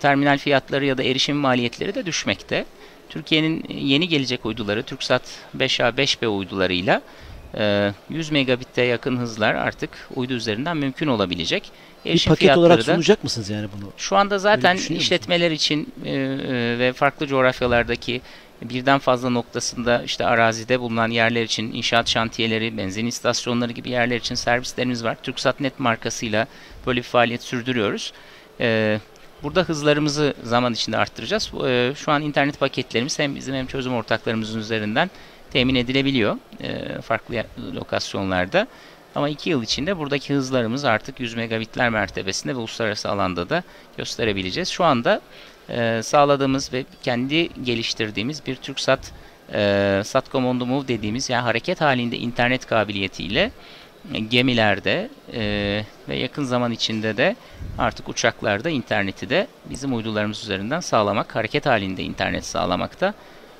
terminal 0.01 0.39
fiyatları 0.39 0.87
ya 0.87 0.99
da 0.99 1.03
erişim 1.03 1.37
maliyetleri 1.37 1.95
de 1.95 2.07
düşmekte. 2.07 2.65
Türkiye'nin 3.09 3.65
yeni 3.69 4.09
gelecek 4.09 4.47
uyduları 4.47 4.83
TürkSat 4.83 5.23
5A 5.57 5.97
5B 5.97 6.27
uydularıyla 6.27 7.03
e, 7.55 7.93
100 8.11 8.31
megabitte 8.31 8.83
yakın 8.83 9.17
hızlar 9.17 9.55
artık 9.55 9.91
uydu 10.15 10.33
üzerinden 10.33 10.77
mümkün 10.77 11.07
olabilecek. 11.07 11.71
bir 12.05 12.11
Erişim 12.11 12.33
paket 12.33 12.57
olarak 12.57 12.79
da 12.79 12.83
sunacak 12.83 13.25
mısınız 13.25 13.51
yani 13.51 13.69
bunu? 13.77 13.93
şu 13.97 14.17
anda 14.17 14.39
zaten 14.39 14.77
musun? 14.77 14.95
işletmeler 14.95 15.51
için 15.51 15.93
e, 16.05 16.11
e, 16.11 16.79
ve 16.79 16.93
farklı 16.93 17.27
coğrafyalardaki 17.27 18.21
birden 18.63 18.99
fazla 18.99 19.31
noktasında 19.31 20.03
işte 20.03 20.27
arazide 20.27 20.81
bulunan 20.81 21.11
yerler 21.11 21.43
için 21.43 21.73
inşaat 21.73 22.09
şantiyeleri, 22.09 22.77
benzin 22.77 23.07
istasyonları 23.07 23.73
gibi 23.73 23.91
yerler 23.91 24.17
için 24.17 24.35
servislerimiz 24.35 25.05
var. 25.05 25.17
TürkSat 25.23 25.61
Net 25.61 25.81
markasıyla 25.81 26.47
böyle 26.87 26.99
bir 26.99 27.05
faaliyet 27.05 27.43
sürdürüyoruz. 27.43 28.13
E, 28.61 28.99
Burada 29.43 29.63
hızlarımızı 29.63 30.35
zaman 30.43 30.73
içinde 30.73 30.97
arttıracağız. 30.97 31.51
E, 31.67 31.93
Şu 31.97 32.13
an 32.13 32.23
internet 32.23 32.61
paketlerimiz 32.61 33.19
hem 33.19 33.35
bizim 33.35 33.55
hem 33.55 33.67
çözüm 33.67 33.95
ortaklarımızın 33.95 34.59
üzerinden 34.59 35.11
temin 35.51 35.75
edilebiliyor 35.75 36.37
e, 36.61 37.01
farklı 37.01 37.45
lokasyonlarda. 37.75 38.67
Ama 39.15 39.29
iki 39.29 39.51
yıl 39.51 39.63
içinde 39.63 39.99
buradaki 39.99 40.35
hızlarımız 40.35 40.85
artık 40.85 41.21
100 41.21 41.35
megabitler 41.35 41.91
mertebesinde 41.91 42.55
ve 42.55 42.59
uluslararası 42.59 43.09
alanda 43.11 43.49
da 43.49 43.63
gösterebileceğiz. 43.97 44.69
Şu 44.69 44.85
anda 44.85 45.21
e, 45.69 46.01
sağladığımız 46.05 46.73
ve 46.73 46.85
kendi 47.03 47.49
geliştirdiğimiz 47.65 48.47
bir 48.47 48.57
TürkSat 48.57 49.13
e, 49.53 50.03
Satcom 50.05 50.47
on 50.47 50.59
the 50.59 50.65
Move 50.65 50.89
dediğimiz 50.89 51.31
yani 51.31 51.43
hareket 51.43 51.81
halinde 51.81 52.17
internet 52.17 52.67
kabiliyetiyle 52.67 53.51
gemilerde 54.31 55.11
e, 55.33 55.85
ve 56.09 56.17
yakın 56.17 56.45
zaman 56.45 56.73
içinde 56.73 57.17
de 57.17 57.37
artık 57.79 58.09
uçaklarda 58.09 58.71
interneti 58.71 59.31
de 59.31 59.47
bizim 59.71 59.97
uydularımız 59.97 60.43
üzerinden 60.43 60.81
sağlamak, 60.81 61.37
hareket 61.37 61.67
halinde 61.67 62.03
internet 62.03 62.45
sağlamak 62.45 63.01
da 63.01 63.15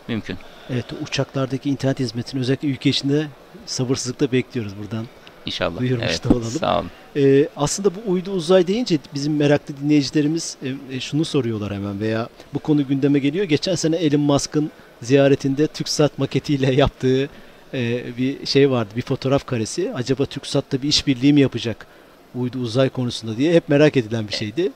mümkün. 0.09 0.37
Evet 0.71 0.85
uçaklardaki 1.03 1.71
internet 1.71 2.01
hizmetini 2.01 2.41
özellikle 2.41 2.69
ülke 2.69 2.91
içinde 2.91 3.27
sabırsızlıkla 3.67 4.33
bekliyoruz 4.33 4.73
buradan. 4.79 5.07
İnşallah. 5.47 5.81
Duyurmuş 5.81 6.07
evet, 6.09 6.25
da 6.25 6.29
olalım. 6.29 6.51
Sağ 6.51 6.79
olun. 6.79 6.91
Ee, 7.17 7.49
aslında 7.57 7.95
bu 7.95 8.13
uydu 8.13 8.31
uzay 8.31 8.67
deyince 8.67 8.99
bizim 9.15 9.37
meraklı 9.37 9.77
dinleyicilerimiz 9.77 10.57
e, 10.63 10.97
e, 10.97 11.01
şunu 11.01 11.25
soruyorlar 11.25 11.75
hemen 11.75 12.01
veya 12.01 12.29
bu 12.55 12.59
konu 12.59 12.87
gündeme 12.87 13.19
geliyor. 13.19 13.45
Geçen 13.45 13.75
sene 13.75 13.97
Elon 13.97 14.21
Musk'ın 14.21 14.71
ziyaretinde 15.03 15.67
TürkSat 15.67 16.19
maketiyle 16.19 16.75
yaptığı 16.81 17.29
e, 17.75 18.17
bir 18.19 18.47
şey 18.47 18.71
vardı, 18.71 18.91
bir 18.97 19.03
fotoğraf 19.03 19.47
karesi. 19.47 19.93
Acaba 19.95 20.27
TürkSat'ta 20.27 20.83
bir 20.83 20.89
işbirliği 20.89 21.33
mi 21.33 21.41
yapacak 21.41 21.87
uydu 22.35 22.59
uzay 22.59 22.89
konusunda 22.89 23.37
diye 23.37 23.55
hep 23.55 23.69
merak 23.69 23.97
edilen 23.97 24.29
bir 24.29 24.33
şeydi. 24.33 24.73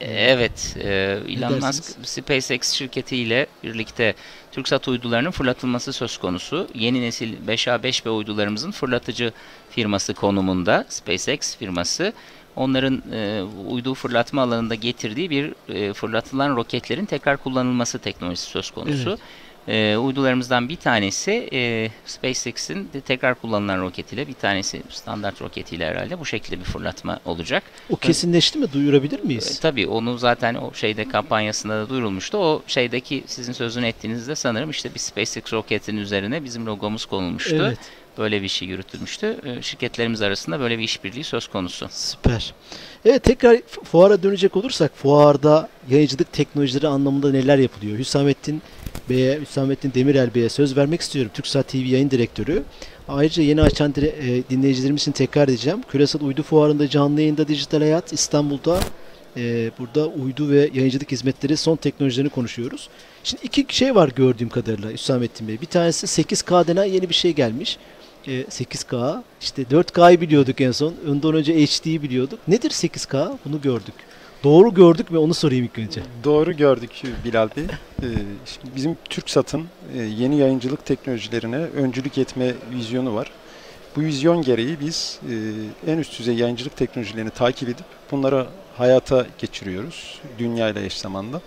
E, 0.00 0.06
Evet, 0.10 0.76
e, 0.84 0.88
Elon 1.28 1.58
Musk? 1.58 1.84
SpaceX 2.02 2.72
şirketiyle 2.72 3.46
birlikte 3.64 4.14
TürkSat 4.52 4.88
uydularının 4.88 5.30
fırlatılması 5.30 5.92
söz 5.92 6.18
konusu. 6.18 6.68
Yeni 6.74 7.02
nesil 7.02 7.34
5A 7.48 7.82
5B 7.82 8.08
uydularımızın 8.10 8.70
fırlatıcı 8.70 9.32
firması 9.70 10.14
konumunda 10.14 10.86
SpaceX 10.88 11.56
firması. 11.56 12.12
Onların 12.56 13.02
e, 13.12 13.42
uydu 13.68 13.94
fırlatma 13.94 14.42
alanında 14.42 14.74
getirdiği 14.74 15.30
bir 15.30 15.52
e, 15.68 15.92
fırlatılan 15.92 16.56
roketlerin 16.56 17.04
tekrar 17.04 17.36
kullanılması 17.36 17.98
teknolojisi 17.98 18.46
söz 18.46 18.70
konusu. 18.70 19.10
Evet. 19.10 19.18
E, 19.68 19.96
uydularımızdan 19.96 20.68
bir 20.68 20.76
tanesi 20.76 21.48
e, 21.52 21.90
SpaceX'in 22.06 22.90
tekrar 23.06 23.34
kullanılan 23.34 23.80
roketiyle, 23.80 24.28
bir 24.28 24.32
tanesi 24.34 24.82
standart 24.90 25.42
roketiyle 25.42 25.86
herhalde 25.86 26.20
bu 26.20 26.24
şekilde 26.26 26.58
bir 26.58 26.64
fırlatma 26.64 27.20
olacak. 27.24 27.62
O 27.90 27.96
kesinleşti 27.96 28.58
mi? 28.58 28.72
Duyurabilir 28.72 29.18
E, 29.18 29.22
miyiz? 29.22 29.60
tabii 29.60 29.86
onu 29.86 30.18
zaten 30.18 30.54
o 30.54 30.74
şeyde 30.74 31.08
kampanyasında 31.08 31.80
da 31.84 31.88
duyurulmuştu. 31.88 32.38
O 32.38 32.62
şeydeki 32.66 33.24
sizin 33.26 33.52
sözünü 33.52 33.86
ettiğinizde 33.86 34.34
sanırım 34.34 34.70
işte 34.70 34.94
bir 34.94 34.98
SpaceX 34.98 35.52
roketin 35.52 35.96
üzerine 35.96 36.44
bizim 36.44 36.66
logomuz 36.66 37.06
konulmuştu. 37.06 37.56
Evet. 37.60 37.78
Böyle 38.18 38.42
bir 38.42 38.48
şey 38.48 38.68
yürütülmüştü. 38.68 39.36
E, 39.44 39.62
Şirketlerimiz 39.62 40.22
arasında 40.22 40.60
böyle 40.60 40.78
bir 40.78 40.82
işbirliği 40.84 41.24
söz 41.24 41.48
konusu. 41.48 41.88
Süper. 41.90 42.54
Evet 43.04 43.22
tekrar 43.24 43.56
fu- 43.56 43.84
fuara 43.84 44.22
dönecek 44.22 44.56
olursak 44.56 44.96
fuarda 44.96 45.68
yayıncılık 45.90 46.32
teknolojileri 46.32 46.88
anlamında 46.88 47.30
neler 47.30 47.58
yapılıyor? 47.58 47.98
Hüsamettin 47.98 48.62
Bey'e, 49.08 49.40
Hüsamettin 49.40 49.92
Demirel 49.94 50.34
Bey'e 50.34 50.48
söz 50.48 50.76
vermek 50.76 51.00
istiyorum. 51.00 51.30
TürkSat 51.34 51.68
TV 51.68 51.76
yayın 51.76 52.10
direktörü. 52.10 52.62
Ayrıca 53.08 53.42
yeni 53.42 53.62
açan 53.62 53.94
e, 53.96 54.42
dinleyicilerimiz 54.50 55.02
için 55.02 55.12
tekrar 55.12 55.48
edeceğim. 55.48 55.82
Küresel 55.90 56.22
Uydu 56.22 56.42
Fuarı'nda 56.42 56.88
canlı 56.88 57.20
yayında 57.20 57.48
Dijital 57.48 57.78
Hayat 57.78 58.12
İstanbul'da 58.12 58.80
e, 59.36 59.70
burada 59.78 60.06
uydu 60.06 60.50
ve 60.50 60.70
yayıncılık 60.74 61.12
hizmetleri 61.12 61.56
son 61.56 61.76
teknolojilerini 61.76 62.30
konuşuyoruz. 62.30 62.88
Şimdi 63.24 63.42
iki 63.44 63.76
şey 63.76 63.94
var 63.94 64.10
gördüğüm 64.16 64.48
kadarıyla 64.48 64.90
Hüsamettin 64.90 65.48
Bey. 65.48 65.60
Bir 65.60 65.66
tanesi 65.66 66.22
8K 66.22 66.66
denen 66.66 66.84
yeni 66.84 67.08
bir 67.08 67.14
şey 67.14 67.32
gelmiş. 67.32 67.78
E, 68.28 68.42
8K 68.42 69.22
işte 69.40 69.62
4K'yı 69.62 70.20
biliyorduk 70.20 70.60
en 70.60 70.72
son. 70.72 70.94
Ondan 71.08 71.34
önce 71.34 71.54
HD'yi 71.54 72.02
biliyorduk. 72.02 72.38
Nedir 72.48 72.70
8K? 72.70 73.36
Bunu 73.44 73.60
gördük. 73.60 73.94
Doğru 74.44 74.74
gördük 74.74 75.10
mü 75.10 75.18
onu 75.18 75.34
sorayım 75.34 75.64
ilk 75.64 75.78
önce. 75.78 76.02
Doğru 76.24 76.52
gördük 76.52 77.02
Bilal 77.24 77.48
Bey. 77.56 77.64
Ee, 77.64 78.06
şimdi 78.46 78.76
bizim 78.76 78.96
TürkSat'ın 79.10 79.64
e, 79.94 80.02
yeni 80.02 80.38
yayıncılık 80.38 80.86
teknolojilerine 80.86 81.56
öncülük 81.56 82.18
etme 82.18 82.54
vizyonu 82.70 83.14
var. 83.14 83.30
Bu 83.96 84.00
vizyon 84.00 84.42
gereği 84.42 84.80
biz 84.80 85.20
e, 85.86 85.92
en 85.92 85.98
üst 85.98 86.18
düzey 86.18 86.34
yayıncılık 86.34 86.76
teknolojilerini 86.76 87.30
takip 87.30 87.68
edip 87.68 87.86
bunları 88.10 88.46
hayata 88.76 89.26
geçiriyoruz 89.38 90.20
dünya 90.38 90.68
ile 90.68 90.84
eş 90.84 90.98
zamanda. 90.98 91.40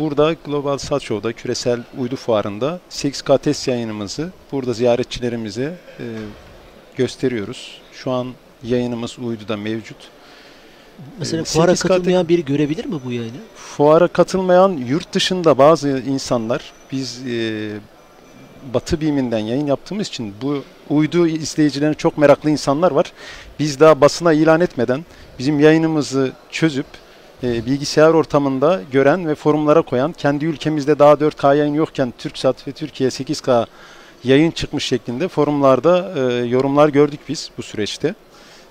E, 0.00 0.02
Burada 0.02 0.36
Global 0.44 0.78
Sat 0.78 1.02
Show'da 1.02 1.32
küresel 1.32 1.80
uydu 1.98 2.16
fuarında 2.16 2.80
8K 2.90 3.38
test 3.38 3.68
yayınımızı 3.68 4.30
burada 4.52 4.72
ziyaretçilerimize 4.72 5.74
e, 5.98 6.04
gösteriyoruz. 6.96 7.80
Şu 7.92 8.10
an 8.10 8.28
yayınımız 8.62 9.18
uyduda 9.18 9.56
mevcut. 9.56 9.96
Mesela 11.18 11.42
Ee, 11.42 11.44
fuara 11.44 11.74
katılmayan 11.74 12.28
biri 12.28 12.44
görebilir 12.44 12.84
mi 12.84 13.00
bu 13.04 13.12
yayını? 13.12 13.36
Fuara 13.54 14.08
katılmayan 14.08 14.68
yurt 14.68 15.12
dışında 15.12 15.58
bazı 15.58 15.88
insanlar 15.88 16.72
biz 16.92 17.26
e, 17.26 17.70
Batı 18.74 19.00
BİM'inden 19.00 19.38
yayın 19.38 19.66
yaptığımız 19.66 20.08
için 20.08 20.34
bu 20.42 20.62
uydu 20.90 21.26
izleyicilerine 21.26 21.94
çok 21.94 22.18
meraklı 22.18 22.50
insanlar 22.50 22.90
var. 22.90 23.12
Biz 23.58 23.80
daha 23.80 24.00
basına 24.00 24.32
ilan 24.32 24.60
etmeden 24.60 25.04
bizim 25.38 25.60
yayınımızı 25.60 26.32
çözüp 26.50 26.86
e, 27.42 27.66
bilgisayar 27.66 28.10
ortamında 28.14 28.80
gören 28.92 29.28
ve 29.28 29.34
forumlara 29.34 29.82
koyan 29.82 30.12
kendi 30.12 30.44
ülkemizde 30.44 30.98
daha 30.98 31.12
4K 31.12 31.56
yayın 31.56 31.74
yokken 31.74 32.12
TürkSat 32.18 32.68
ve 32.68 32.72
Türkiye 32.72 33.10
8K 33.10 33.66
yayın 34.24 34.50
çıkmış 34.50 34.84
şeklinde 34.84 35.28
forumlarda 35.28 36.12
e, 36.16 36.46
yorumlar 36.46 36.88
gördük 36.88 37.20
biz 37.28 37.50
bu 37.58 37.62
süreçte. 37.62 38.14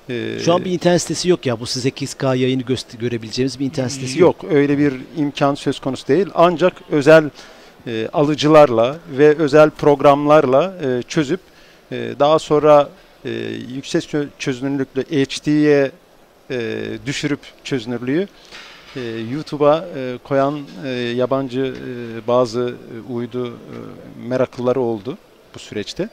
E, 0.10 0.40
Şu 0.40 0.54
an 0.54 0.66
bir 0.66 0.72
internet 0.72 1.02
sitesi 1.02 1.30
yok 1.30 1.46
ya 1.46 1.60
bu 1.60 1.66
size 1.66 1.90
8K 1.90 2.38
yayını 2.38 2.64
görebileceğimiz 3.00 3.60
bir 3.60 3.66
internet 3.66 3.92
sitesi 3.92 4.20
yok. 4.20 4.44
Yok 4.44 4.52
öyle 4.54 4.78
bir 4.78 4.94
imkan 5.18 5.56
söz 5.56 5.80
konusu 5.80 6.08
değil. 6.08 6.28
Ancak 6.36 6.74
özel 6.92 7.30
e, 7.88 8.08
alıcılarla 8.14 8.98
ve 9.18 9.36
özel 9.38 9.70
programlarla 9.70 10.74
e, 10.84 11.02
çözüp 11.08 11.40
e, 11.92 12.14
daha 12.20 12.40
sonra 12.40 12.90
e, 13.26 13.30
yüksek 13.76 14.04
çö- 14.04 14.28
çözünürlüklü 14.40 15.04
HD'ye 15.04 15.92
e, 16.52 16.88
düşürüp 17.06 17.40
çözünürlüğü 17.64 18.28
e, 18.96 19.02
YouTube'a 19.32 19.86
e, 19.96 20.18
koyan 20.24 20.60
e, 20.86 20.90
yabancı 20.90 21.60
e, 21.62 22.28
bazı 22.28 22.60
e, 23.10 23.14
uydu 23.14 23.48
e, 23.48 23.58
meraklıları 24.28 24.80
oldu 24.82 25.18
bu 25.56 25.60
süreçte. 25.60 26.10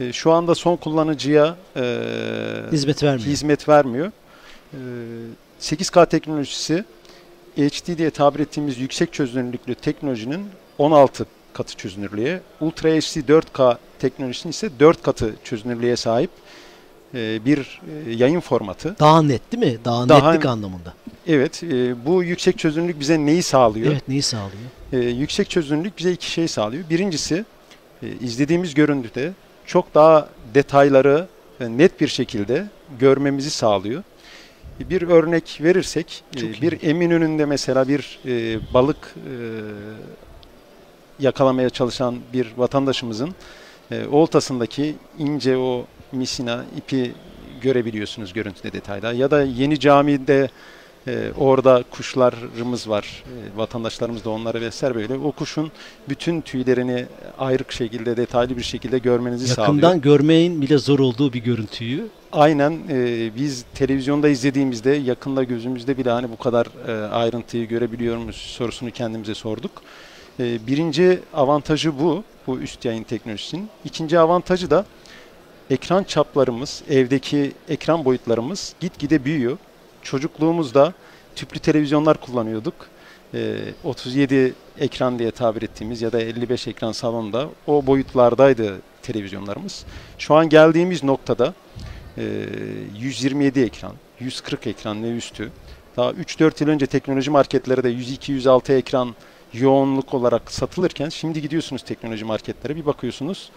E, 0.00 0.12
şu 0.12 0.32
anda 0.32 0.54
son 0.54 0.76
kullanıcıya 0.76 1.56
e, 1.76 1.82
Hizmet 2.72 3.02
vermiyor. 3.02 3.28
hizmet 3.28 3.68
vermiyor. 3.68 4.12
Ee, 4.74 4.76
8K 5.60 6.08
teknolojisi 6.08 6.84
HD 7.56 7.98
diye 7.98 8.10
tabir 8.10 8.40
ettiğimiz 8.40 8.78
yüksek 8.78 9.12
çözünürlüklü 9.12 9.74
teknolojinin 9.74 10.46
16 10.78 11.26
katı 11.52 11.76
çözünürlüğe, 11.76 12.40
Ultra 12.60 12.88
HD 12.88 13.28
4K 13.28 13.76
teknolojisinin 13.98 14.50
ise 14.50 14.70
4 14.80 15.02
katı 15.02 15.34
çözünürlüğe 15.44 15.96
sahip 15.96 16.30
e, 17.14 17.44
bir 17.44 17.80
e, 18.06 18.10
yayın 18.12 18.40
formatı. 18.40 18.96
Daha 19.00 19.22
net 19.22 19.52
değil 19.52 19.64
mi? 19.72 19.78
Daha, 19.84 20.08
Daha- 20.08 20.30
netlik 20.32 20.46
anlamında. 20.46 20.94
Evet, 21.26 21.62
e, 21.64 22.06
bu 22.06 22.22
yüksek 22.22 22.58
çözünürlük 22.58 23.00
bize 23.00 23.18
neyi 23.26 23.42
sağlıyor? 23.42 23.92
Evet 23.92 24.08
neyi 24.08 24.22
sağlıyor? 24.22 24.62
Yüksek 24.92 25.50
çözünürlük 25.50 25.98
bize 25.98 26.12
iki 26.12 26.30
şey 26.30 26.48
sağlıyor. 26.48 26.84
Birincisi 26.90 27.44
e, 28.02 28.06
izlediğimiz 28.20 28.74
görüntüde 28.74 29.32
çok 29.66 29.94
daha 29.94 30.28
detayları 30.54 31.26
e, 31.60 31.68
net 31.78 32.00
bir 32.00 32.08
şekilde 32.08 32.66
görmemizi 33.00 33.50
sağlıyor. 33.50 34.02
Bir 34.80 35.02
örnek 35.02 35.58
verirsek, 35.62 36.22
e, 36.36 36.38
Çok 36.40 36.50
iyi. 36.50 36.62
bir 36.62 36.82
emin 36.82 37.10
önünde 37.10 37.44
mesela 37.44 37.88
bir 37.88 38.18
e, 38.26 38.58
balık 38.74 39.14
e, 39.16 39.32
yakalamaya 41.18 41.70
çalışan 41.70 42.16
bir 42.32 42.52
vatandaşımızın 42.56 43.34
e, 43.90 44.06
oltasındaki 44.06 44.94
ince 45.18 45.56
o 45.56 45.86
misina 46.12 46.64
ipi 46.76 47.12
görebiliyorsunuz 47.60 48.32
görüntüde 48.32 48.72
detayda. 48.72 49.12
Ya 49.12 49.30
da 49.30 49.42
yeni 49.42 49.80
camide 49.80 50.50
e, 51.06 51.32
orada 51.38 51.84
kuşlarımız 51.90 52.88
var. 52.88 53.24
E, 53.26 53.58
vatandaşlarımız 53.58 54.24
da 54.24 54.30
onları 54.30 54.60
besler 54.60 54.94
böyle. 54.94 55.14
O 55.14 55.32
kuşun 55.32 55.72
bütün 56.08 56.40
tüylerini 56.40 57.06
ayrık 57.38 57.72
şekilde, 57.72 58.16
detaylı 58.16 58.56
bir 58.56 58.62
şekilde 58.62 58.98
görmenizi 58.98 59.48
sağlıyor. 59.48 59.66
Yakından 59.66 60.00
görmeyin 60.00 60.62
bile 60.62 60.78
zor 60.78 60.98
olduğu 60.98 61.32
bir 61.32 61.40
görüntüyü. 61.40 62.08
Aynen 62.32 62.78
e, 62.90 63.30
biz 63.36 63.64
televizyonda 63.74 64.28
izlediğimizde 64.28 64.90
yakında 64.90 65.44
gözümüzde 65.44 65.98
bile 65.98 66.10
hani 66.10 66.30
bu 66.30 66.36
kadar 66.36 66.66
e, 66.88 67.08
ayrıntıyı 67.10 67.68
görebiliyor 67.68 68.16
muyuz 68.16 68.36
sorusunu 68.36 68.90
kendimize 68.90 69.34
sorduk. 69.34 69.82
E, 70.40 70.66
birinci 70.66 71.18
avantajı 71.34 71.98
bu, 71.98 72.24
bu 72.46 72.58
üst 72.58 72.84
yayın 72.84 73.02
teknolojisinin. 73.02 73.68
İkinci 73.84 74.18
avantajı 74.18 74.70
da 74.70 74.84
ekran 75.70 76.04
çaplarımız, 76.04 76.82
evdeki 76.90 77.52
ekran 77.68 78.04
boyutlarımız 78.04 78.74
gitgide 78.80 79.24
büyüyor. 79.24 79.58
Çocukluğumuzda 80.02 80.92
tüplü 81.36 81.58
televizyonlar 81.58 82.20
kullanıyorduk. 82.20 82.74
E, 83.34 83.56
37 83.84 84.54
ekran 84.78 85.18
diye 85.18 85.30
tabir 85.30 85.62
ettiğimiz 85.62 86.02
ya 86.02 86.12
da 86.12 86.20
55 86.20 86.68
ekran 86.68 86.92
salonda 86.92 87.48
o 87.66 87.86
boyutlardaydı 87.86 88.78
televizyonlarımız. 89.02 89.84
Şu 90.18 90.34
an 90.34 90.48
geldiğimiz 90.48 91.04
noktada 91.04 91.54
e, 92.18 92.24
127 92.98 93.60
ekran, 93.60 93.92
140 94.20 94.66
ekran 94.66 95.02
ve 95.02 95.16
üstü. 95.16 95.50
Daha 95.96 96.10
3-4 96.10 96.62
yıl 96.62 96.68
önce 96.68 96.86
teknoloji 96.86 97.30
marketlere 97.30 97.82
de 97.82 97.92
102-106 97.92 98.72
ekran 98.72 99.14
yoğunluk 99.52 100.14
olarak 100.14 100.52
satılırken 100.52 101.08
şimdi 101.08 101.42
gidiyorsunuz 101.42 101.82
teknoloji 101.82 102.24
marketlere 102.24 102.76
bir 102.76 102.86
bakıyorsunuz 102.86 103.50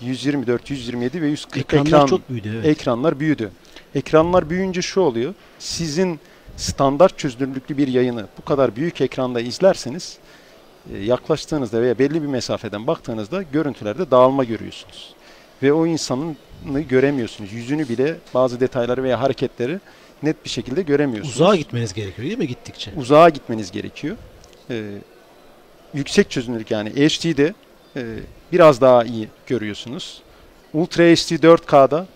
124, 0.00 0.70
127 0.70 1.22
ve 1.22 1.28
140 1.28 1.56
Ekranlar 1.56 1.86
ekran 1.86 2.06
çok 2.06 2.30
büyüdü. 2.30 2.52
Evet. 2.54 2.66
ekranlar 2.66 3.20
büyüdü. 3.20 3.50
Ekranlar 3.94 4.50
büyüyünce 4.50 4.82
şu 4.82 5.00
oluyor. 5.00 5.34
Sizin 5.58 6.20
standart 6.56 7.18
çözünürlüklü 7.18 7.78
bir 7.78 7.88
yayını 7.88 8.26
bu 8.38 8.44
kadar 8.44 8.76
büyük 8.76 9.00
ekranda 9.00 9.40
izlerseniz 9.40 10.18
e, 10.94 10.98
yaklaştığınızda 10.98 11.82
veya 11.82 11.98
belli 11.98 12.22
bir 12.22 12.28
mesafeden 12.28 12.86
baktığınızda 12.86 13.42
görüntülerde 13.42 14.10
dağılma 14.10 14.44
görüyorsunuz. 14.44 15.14
Ve 15.62 15.72
o 15.72 15.86
insanın 15.86 16.36
göremiyorsunuz. 16.88 17.52
Yüzünü 17.52 17.88
bile 17.88 18.16
bazı 18.34 18.60
detayları 18.60 19.02
veya 19.02 19.20
hareketleri 19.20 19.80
net 20.22 20.44
bir 20.44 20.50
şekilde 20.50 20.82
göremiyorsunuz. 20.82 21.40
Uzağa 21.40 21.56
gitmeniz 21.56 21.94
gerekiyor 21.94 22.28
değil 22.28 22.38
mi 22.38 22.46
gittikçe? 22.46 22.90
Uzağa 22.96 23.28
gitmeniz 23.28 23.70
gerekiyor. 23.70 24.16
Ee, 24.70 24.84
yüksek 25.94 26.30
çözünürlük 26.30 26.70
yani 26.70 26.90
HD'de 26.90 27.54
e, 27.96 28.02
biraz 28.52 28.80
daha 28.80 29.04
iyi 29.04 29.28
görüyorsunuz. 29.46 30.22
Ultra 30.74 31.02
HD 31.02 31.44
4K'da 31.44 32.06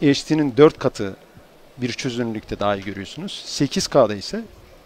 HD'nin 0.00 0.56
4 0.56 0.78
katı 0.78 1.16
bir 1.78 1.92
çözünürlükte 1.92 2.58
daha 2.58 2.76
iyi 2.76 2.84
görüyorsunuz. 2.84 3.44
8K'da 3.46 4.14
ise 4.14 4.44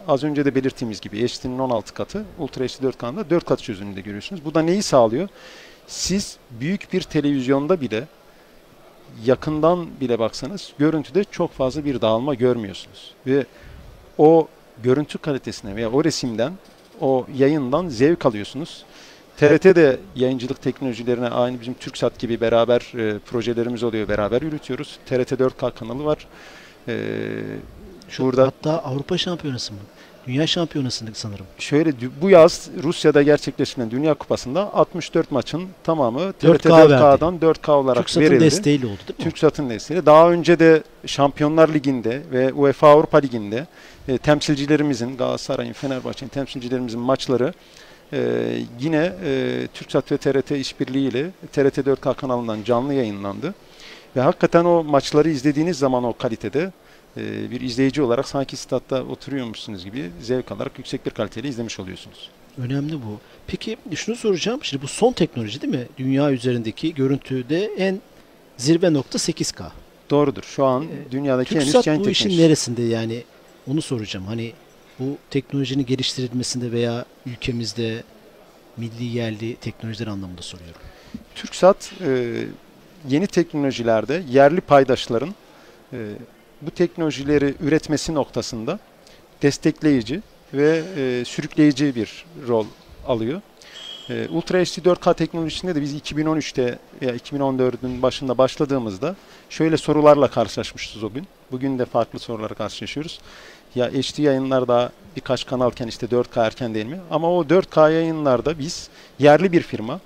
az 0.08 0.24
önce 0.24 0.44
de 0.44 0.54
belirttiğimiz 0.54 1.00
gibi 1.00 1.28
HD'nin 1.28 1.58
16 1.58 1.94
katı, 1.94 2.24
Ultra 2.38 2.64
HD 2.64 2.84
4K'da 2.84 3.30
4 3.30 3.44
katı 3.44 3.62
çözünürlükte 3.62 4.00
görüyorsunuz. 4.00 4.44
Bu 4.44 4.54
da 4.54 4.62
neyi 4.62 4.82
sağlıyor? 4.82 5.28
Siz 5.86 6.36
büyük 6.50 6.92
bir 6.92 7.00
televizyonda 7.00 7.80
bile 7.80 8.04
yakından 9.24 10.00
bile 10.00 10.18
baksanız 10.18 10.72
görüntüde 10.78 11.24
çok 11.24 11.52
fazla 11.52 11.84
bir 11.84 12.00
dağılma 12.00 12.34
görmüyorsunuz. 12.34 13.14
Ve 13.26 13.46
o 14.18 14.48
görüntü 14.82 15.18
kalitesine 15.18 15.76
veya 15.76 15.90
o 15.90 16.04
resimden, 16.04 16.52
o 17.00 17.26
yayından 17.36 17.88
zevk 17.88 18.26
alıyorsunuz. 18.26 18.84
TRT 19.36 19.64
de 19.64 20.00
yayıncılık 20.16 20.62
teknolojilerine 20.62 21.28
aynı 21.28 21.60
bizim 21.60 21.74
TürkSat 21.74 22.18
gibi 22.18 22.40
beraber 22.40 22.80
e, 22.98 23.18
projelerimiz 23.18 23.82
oluyor. 23.82 24.08
Beraber 24.08 24.42
yürütüyoruz. 24.42 24.98
TRT 25.06 25.32
4K 25.32 25.74
kanalı 25.74 26.04
var. 26.04 26.26
E, 26.88 26.96
şurada 28.08 28.46
Hatta 28.46 28.78
Avrupa 28.78 29.18
Şampiyonası 29.18 29.72
mı? 29.72 29.78
Dünya 30.26 30.46
Şampiyonası'nda 30.46 31.10
sanırım. 31.14 31.46
şöyle 31.58 31.92
bu 32.22 32.30
yaz 32.30 32.68
Rusya'da 32.82 33.22
gerçekleştirilen 33.22 33.90
Dünya 33.90 34.14
Kupası'nda 34.14 34.74
64 34.74 35.30
maçın 35.30 35.68
tamamı 35.84 36.32
TRT 36.32 36.44
4K 36.44 36.68
4K'dan 36.68 37.38
4K 37.38 37.70
olarak 37.70 37.96
TürkSat'ın 37.96 38.26
verildi. 38.26 38.44
desteğiyle 38.44 38.86
oldu 38.86 38.98
değil 39.08 39.18
mi? 39.18 39.24
TürkSat'ın 39.24 39.70
desteğiyle. 39.70 40.06
Daha 40.06 40.30
önce 40.30 40.58
de 40.58 40.82
Şampiyonlar 41.06 41.68
Ligi'nde 41.68 42.22
ve 42.32 42.52
UEFA 42.52 42.88
Avrupa 42.88 43.18
Ligi'nde 43.18 43.66
e, 44.08 44.18
temsilcilerimizin, 44.18 45.16
Galatasaray'ın, 45.16 45.72
Fenerbahçe'nin 45.72 46.30
temsilcilerimizin 46.30 47.00
maçları 47.00 47.52
e, 48.12 48.18
yine 48.80 49.12
e, 49.24 49.68
TürkSat 49.74 50.12
ve 50.12 50.16
TRT 50.18 50.50
işbirliğiyle 50.50 51.30
TRT 51.52 51.78
4K 51.78 52.14
kanalından 52.14 52.64
canlı 52.64 52.94
yayınlandı. 52.94 53.54
Ve 54.16 54.20
hakikaten 54.20 54.64
o 54.64 54.84
maçları 54.84 55.30
izlediğiniz 55.30 55.78
zaman 55.78 56.04
o 56.04 56.12
kalitede 56.12 56.72
e, 57.16 57.50
bir 57.50 57.60
izleyici 57.60 58.02
olarak 58.02 58.28
sanki 58.28 58.56
statta 58.56 59.02
oturuyormuşsunuz 59.02 59.84
gibi 59.84 60.10
zevk 60.22 60.52
alarak 60.52 60.78
yüksek 60.78 61.06
bir 61.06 61.10
kaliteli 61.10 61.48
izlemiş 61.48 61.80
oluyorsunuz. 61.80 62.30
Önemli 62.58 62.92
bu. 62.94 63.20
Peki 63.46 63.76
şunu 63.94 64.16
soracağım. 64.16 64.60
Şimdi 64.62 64.82
bu 64.82 64.88
son 64.88 65.12
teknoloji 65.12 65.62
değil 65.62 65.74
mi? 65.74 65.86
Dünya 65.98 66.32
üzerindeki 66.32 66.94
görüntüde 66.94 67.64
en 67.78 68.00
zirve 68.56 68.92
nokta 68.92 69.18
8K. 69.18 69.62
Doğrudur. 70.10 70.42
Şu 70.42 70.64
an 70.64 70.82
E, 70.82 71.10
dünyadaki 71.12 71.54
en 71.54 71.60
üst 71.60 71.74
bu 71.74 71.78
işin 71.80 71.82
teknolojisi. 71.82 72.38
neresinde 72.38 72.82
yani? 72.82 73.22
onu 73.70 73.82
soracağım. 73.82 74.26
Hani 74.26 74.52
bu 75.02 75.18
teknolojinin 75.30 75.86
geliştirilmesinde 75.86 76.72
veya 76.72 77.04
ülkemizde 77.26 78.02
milli 78.76 79.04
yerli 79.04 79.56
teknolojiler 79.56 80.06
anlamında 80.06 80.42
soruyorum. 80.42 80.80
TürkSat 81.34 81.92
e, 82.00 82.44
yeni 83.08 83.26
teknolojilerde 83.26 84.22
yerli 84.30 84.60
paydaşların 84.60 85.34
e, 85.92 85.98
bu 86.62 86.70
teknolojileri 86.70 87.54
üretmesi 87.60 88.14
noktasında 88.14 88.78
destekleyici 89.42 90.22
ve 90.54 90.82
e, 90.96 91.24
sürükleyici 91.24 91.94
bir 91.94 92.24
rol 92.48 92.66
alıyor. 93.06 93.40
E, 94.10 94.28
Ultra 94.28 94.58
HD 94.58 94.78
4K 94.86 95.14
teknolojisinde 95.14 95.74
de 95.74 95.80
biz 95.80 95.94
2013'te 95.94 96.78
veya 97.02 97.16
2014'ün 97.16 98.02
başında 98.02 98.38
başladığımızda 98.38 99.16
şöyle 99.50 99.76
sorularla 99.76 100.30
karşılaşmışız 100.30 101.04
o 101.04 101.12
gün. 101.12 101.26
Bugün 101.52 101.78
de 101.78 101.84
farklı 101.84 102.18
sorulara 102.18 102.54
karşılaşıyoruz. 102.54 103.20
Ya 103.74 103.90
HD 103.90 104.18
yayınlarda 104.18 104.92
birkaç 105.16 105.46
kanalken 105.46 105.86
işte 105.86 106.06
4K 106.06 106.46
erken 106.46 106.74
değil 106.74 106.86
mi? 106.86 107.00
Ama 107.10 107.30
o 107.30 107.44
4K 107.44 107.92
yayınlarda 107.92 108.58
biz 108.58 108.88
yerli 109.18 109.52
bir 109.52 109.62
firma 109.62 110.00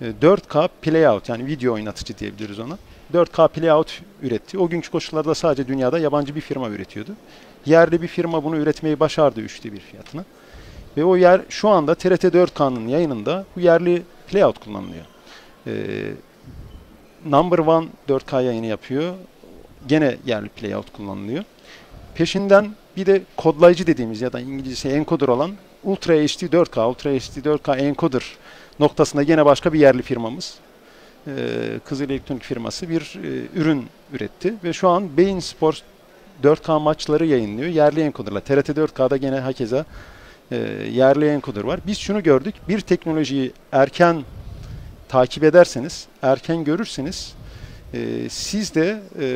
e, 0.00 0.04
4K 0.22 0.68
playout 0.82 1.28
yani 1.28 1.46
video 1.46 1.74
oynatıcı 1.74 2.18
diyebiliriz 2.18 2.58
ona. 2.58 2.78
4K 3.14 3.48
playout 3.48 4.00
üretti. 4.22 4.58
O 4.58 4.68
günkü 4.68 4.90
koşullarda 4.90 5.34
sadece 5.34 5.68
dünyada 5.68 5.98
yabancı 5.98 6.34
bir 6.34 6.40
firma 6.40 6.68
üretiyordu. 6.68 7.10
Yerli 7.66 8.02
bir 8.02 8.08
firma 8.08 8.44
bunu 8.44 8.56
üretmeyi 8.56 9.00
başardı 9.00 9.40
üçte 9.40 9.72
bir 9.72 9.80
fiyatına. 9.80 10.24
Ve 10.96 11.04
o 11.04 11.16
yer 11.16 11.40
şu 11.48 11.68
anda 11.68 11.94
TRT 11.94 12.24
4K'nın 12.24 12.88
yayınında 12.88 13.44
bu 13.56 13.60
yerli 13.60 14.02
playout 14.28 14.58
kullanılıyor. 14.58 15.04
Ee, 15.66 15.72
Number 17.24 17.58
One 17.58 17.88
4K 18.08 18.44
yayını 18.44 18.66
yapıyor. 18.66 19.14
Gene 19.86 20.16
yerli 20.26 20.48
playout 20.48 20.92
kullanılıyor. 20.92 21.44
Peşinden 22.14 22.70
bir 22.96 23.06
de 23.06 23.22
kodlayıcı 23.36 23.86
dediğimiz 23.86 24.20
ya 24.20 24.32
da 24.32 24.40
İngilizcesi 24.40 24.88
encoder 24.88 25.28
olan 25.28 25.50
Ultra 25.84 26.12
HD 26.12 26.42
4K, 26.42 26.88
Ultra 26.88 27.10
HD 27.10 27.46
4K 27.46 27.78
encoder 27.78 28.24
noktasında 28.80 29.22
gene 29.22 29.44
başka 29.44 29.72
bir 29.72 29.80
yerli 29.80 30.02
firmamız. 30.02 30.54
Ee, 31.26 31.30
Kızıl 31.84 32.04
Elektronik 32.04 32.42
firması 32.42 32.88
bir 32.88 33.00
e, 33.00 33.60
ürün 33.60 33.86
üretti 34.12 34.54
ve 34.64 34.72
şu 34.72 34.88
an 34.88 35.16
Bein 35.16 35.40
Sports 35.40 35.80
4K 36.42 36.82
maçları 36.82 37.26
yayınlıyor 37.26 37.68
yerli 37.68 38.00
encoderla. 38.00 38.40
TRT 38.40 38.68
4K'da 38.68 39.16
gene 39.16 39.40
hakeza 39.40 39.78
e, 39.78 39.84
yerli 40.90 41.28
encoder 41.28 41.64
var. 41.64 41.80
Biz 41.86 41.98
şunu 41.98 42.22
gördük. 42.22 42.54
Bir 42.68 42.80
teknolojiyi 42.80 43.52
erken 43.72 44.24
takip 45.08 45.44
ederseniz, 45.44 46.06
erken 46.22 46.64
görürseniz 46.64 47.34
e, 47.94 48.28
siz 48.28 48.74
de 48.74 49.02
e, 49.20 49.26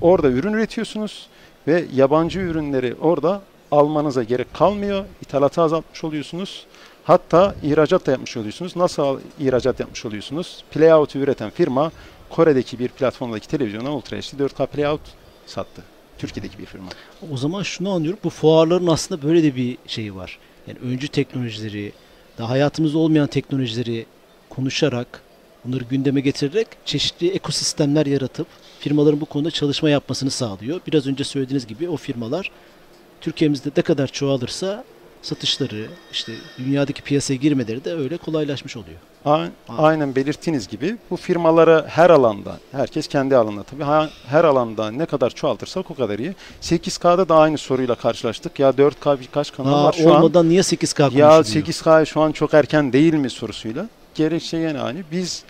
orada 0.00 0.28
ürün 0.28 0.52
üretiyorsunuz 0.52 1.28
ve 1.66 1.84
yabancı 1.94 2.40
ürünleri 2.40 2.94
orada 3.00 3.42
almanıza 3.70 4.22
gerek 4.22 4.54
kalmıyor. 4.54 5.04
İthalatı 5.22 5.62
azaltmış 5.62 6.04
oluyorsunuz. 6.04 6.66
Hatta 7.04 7.54
ihracat 7.62 8.06
da 8.06 8.10
yapmış 8.10 8.36
oluyorsunuz. 8.36 8.76
Nasıl 8.76 9.20
ihracat 9.38 9.80
yapmış 9.80 10.06
oluyorsunuz? 10.06 10.64
Playout'u 10.70 11.18
üreten 11.18 11.50
firma 11.50 11.92
Kore'deki 12.30 12.78
bir 12.78 12.88
platformdaki 12.88 13.48
televizyona 13.48 13.96
Ultra 13.96 14.16
HD 14.16 14.40
4K 14.40 14.66
Playout 14.66 15.00
sattı. 15.46 15.95
Türkiye'deki 16.18 16.58
bir 16.58 16.66
firma. 16.66 16.88
O 17.32 17.36
zaman 17.36 17.62
şunu 17.62 17.90
anlıyorum. 17.90 18.20
Bu 18.24 18.30
fuarların 18.30 18.86
aslında 18.86 19.22
böyle 19.22 19.42
de 19.42 19.56
bir 19.56 19.78
şeyi 19.86 20.14
var. 20.14 20.38
Yani 20.66 20.78
öncü 20.78 21.08
teknolojileri, 21.08 21.92
daha 22.38 22.50
hayatımızda 22.50 22.98
olmayan 22.98 23.26
teknolojileri 23.26 24.06
konuşarak, 24.50 25.22
bunları 25.64 25.84
gündeme 25.84 26.20
getirerek 26.20 26.66
çeşitli 26.84 27.30
ekosistemler 27.30 28.06
yaratıp 28.06 28.46
firmaların 28.80 29.20
bu 29.20 29.26
konuda 29.26 29.50
çalışma 29.50 29.90
yapmasını 29.90 30.30
sağlıyor. 30.30 30.80
Biraz 30.86 31.06
önce 31.06 31.24
söylediğiniz 31.24 31.66
gibi 31.66 31.88
o 31.88 31.96
firmalar 31.96 32.50
Türkiye'mizde 33.20 33.70
ne 33.76 33.82
kadar 33.82 34.06
çoğalırsa 34.06 34.84
satışları, 35.26 35.86
işte 36.12 36.32
dünyadaki 36.58 37.02
piyasaya 37.02 37.34
girmeleri 37.36 37.84
de 37.84 37.94
öyle 37.94 38.16
kolaylaşmış 38.16 38.76
oluyor. 38.76 38.96
A- 39.24 39.46
Aynen 39.78 40.16
belirttiğiniz 40.16 40.68
gibi 40.68 40.96
bu 41.10 41.16
firmalara 41.16 41.84
her 41.88 42.10
alanda, 42.10 42.58
herkes 42.72 43.08
kendi 43.08 43.36
alanında 43.36 43.62
tabii 43.62 43.84
her 44.28 44.44
alanda 44.44 44.90
ne 44.90 45.06
kadar 45.06 45.30
çoğaltırsak 45.30 45.90
o 45.90 45.94
kadar 45.94 46.18
iyi. 46.18 46.34
8K'da 46.62 47.28
da 47.28 47.36
aynı 47.36 47.58
soruyla 47.58 47.94
karşılaştık. 47.94 48.58
Ya 48.58 48.70
4K 48.70 49.20
birkaç 49.20 49.52
kanal 49.52 49.70
Ha, 49.72 49.84
var 49.84 49.92
şu 49.92 50.10
an. 50.14 50.16
olmadan 50.16 50.48
niye 50.48 50.60
8K 50.62 51.02
Ya 51.02 51.08
konuşuluyor? 51.30 51.66
8K 51.66 52.06
şu 52.06 52.20
an 52.20 52.32
çok 52.32 52.54
erken 52.54 52.92
değil 52.92 53.14
mi 53.14 53.30
sorusuyla. 53.30 53.88
Gerekçe 54.14 54.56
yine 54.56 54.80
aynı. 54.80 54.98
Biz 55.12 55.44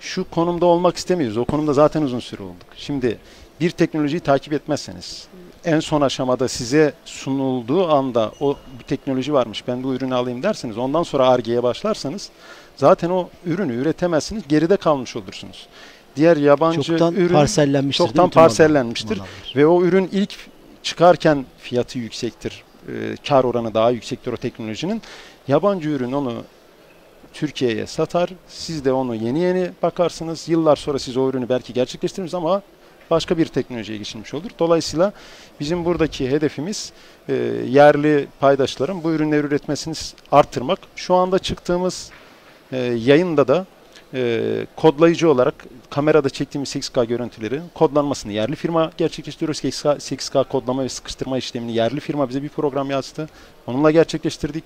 şu 0.00 0.30
konumda 0.30 0.66
olmak 0.66 0.96
istemiyoruz. 0.96 1.36
O 1.36 1.44
konumda 1.44 1.72
zaten 1.72 2.02
uzun 2.02 2.20
süre 2.20 2.42
olduk. 2.42 2.66
Şimdi 2.76 3.18
bir 3.60 3.70
teknolojiyi 3.70 4.20
takip 4.20 4.52
etmezseniz 4.52 5.26
en 5.64 5.80
son 5.80 6.00
aşamada 6.00 6.48
size 6.48 6.92
sunulduğu 7.04 7.88
anda 7.88 8.32
o 8.40 8.56
bir 8.78 8.84
teknoloji 8.84 9.32
varmış 9.32 9.68
ben 9.68 9.82
bu 9.82 9.94
ürünü 9.94 10.14
alayım 10.14 10.42
derseniz 10.42 10.78
ondan 10.78 11.02
sonra 11.02 11.28
Ar-Ge'ye 11.28 11.62
başlarsanız 11.62 12.30
zaten 12.76 13.10
o 13.10 13.28
ürünü 13.46 13.74
üretemezsiniz 13.74 14.48
geride 14.48 14.76
kalmış 14.76 15.16
olursunuz. 15.16 15.66
Diğer 16.16 16.36
yabancı 16.36 16.82
Çoktan 16.82 17.14
ürün 17.14 17.34
parsellenmiştir. 17.34 18.04
çoktan 18.04 18.30
parsellenmiştir. 18.30 19.20
ve 19.56 19.66
o 19.66 19.82
ürün 19.82 20.08
ilk 20.12 20.34
çıkarken 20.82 21.44
fiyatı 21.58 21.98
yüksektir. 21.98 22.62
Ee, 22.88 23.16
kar 23.28 23.44
oranı 23.44 23.74
daha 23.74 23.90
yüksektir 23.90 24.32
o 24.32 24.36
teknolojinin. 24.36 25.02
Yabancı 25.48 25.88
ürün 25.88 26.12
onu 26.12 26.32
Türkiye'ye 27.32 27.86
satar. 27.86 28.30
Siz 28.48 28.84
de 28.84 28.92
onu 28.92 29.14
yeni 29.14 29.38
yeni 29.40 29.70
bakarsınız. 29.82 30.48
Yıllar 30.48 30.76
sonra 30.76 30.98
siz 30.98 31.16
o 31.16 31.28
ürünü 31.28 31.48
belki 31.48 31.72
gerçekleştirirsiniz 31.72 32.34
ama 32.34 32.62
başka 33.10 33.38
bir 33.38 33.46
teknolojiye 33.46 33.98
geçilmiş 33.98 34.34
olur. 34.34 34.50
Dolayısıyla 34.58 35.12
bizim 35.60 35.84
buradaki 35.84 36.30
hedefimiz 36.30 36.92
e, 37.28 37.34
yerli 37.68 38.26
paydaşların 38.40 39.04
bu 39.04 39.12
ürünleri 39.12 39.46
üretmesini 39.46 39.94
arttırmak. 40.32 40.78
Şu 40.96 41.14
anda 41.14 41.38
çıktığımız 41.38 42.10
e, 42.72 42.76
yayında 42.78 43.48
da 43.48 43.66
e, 44.14 44.40
kodlayıcı 44.76 45.30
olarak 45.30 45.54
kamerada 45.90 46.30
çektiğimiz 46.30 46.76
8K 46.76 47.06
görüntüleri 47.06 47.60
kodlanmasını 47.74 48.32
yerli 48.32 48.56
firma 48.56 48.90
gerçekleştiriyoruz. 48.96 49.58
8K, 49.64 49.96
8K 49.96 50.48
kodlama 50.48 50.84
ve 50.84 50.88
sıkıştırma 50.88 51.38
işlemini 51.38 51.72
yerli 51.74 52.00
firma 52.00 52.28
bize 52.28 52.42
bir 52.42 52.48
program 52.48 52.90
yazdı. 52.90 53.28
Onunla 53.66 53.90
gerçekleştirdik. 53.90 54.64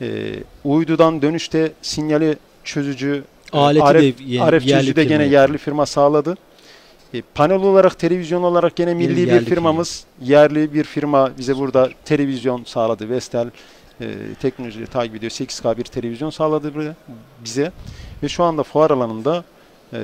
E, 0.00 0.34
uydudan 0.64 1.22
dönüşte 1.22 1.72
sinyali 1.82 2.36
çözücü 2.64 3.24
e, 3.54 3.58
Aleti 3.58 3.94
RF, 3.94 4.00
de 4.18 4.24
ye- 4.24 4.40
RF 4.50 4.52
yerli 4.52 4.68
çözücü 4.68 4.96
de 4.96 5.04
gene 5.04 5.24
yerli 5.24 5.58
firma 5.58 5.86
sağladı. 5.86 6.36
E, 7.14 7.22
panel 7.34 7.56
olarak, 7.56 7.98
televizyon 7.98 8.42
olarak 8.42 8.76
gene 8.76 8.94
milli 8.94 9.16
bir 9.16 9.26
yerli 9.26 9.44
firmamız, 9.44 10.04
yerli 10.20 10.74
bir 10.74 10.84
firma 10.84 11.30
bize 11.38 11.56
burada 11.56 11.90
televizyon 12.04 12.64
sağladı. 12.64 13.10
Vestel 13.10 13.50
e, 14.00 14.06
teknolojileri 14.40 14.86
takip 14.86 15.14
ediyor. 15.14 15.30
8K 15.30 15.78
bir 15.78 15.84
televizyon 15.84 16.30
sağladı 16.30 16.94
bize. 17.44 17.72
Ve 18.22 18.28
şu 18.28 18.44
anda 18.44 18.62
fuar 18.62 18.90
alanında 18.90 19.44
e, 19.92 20.00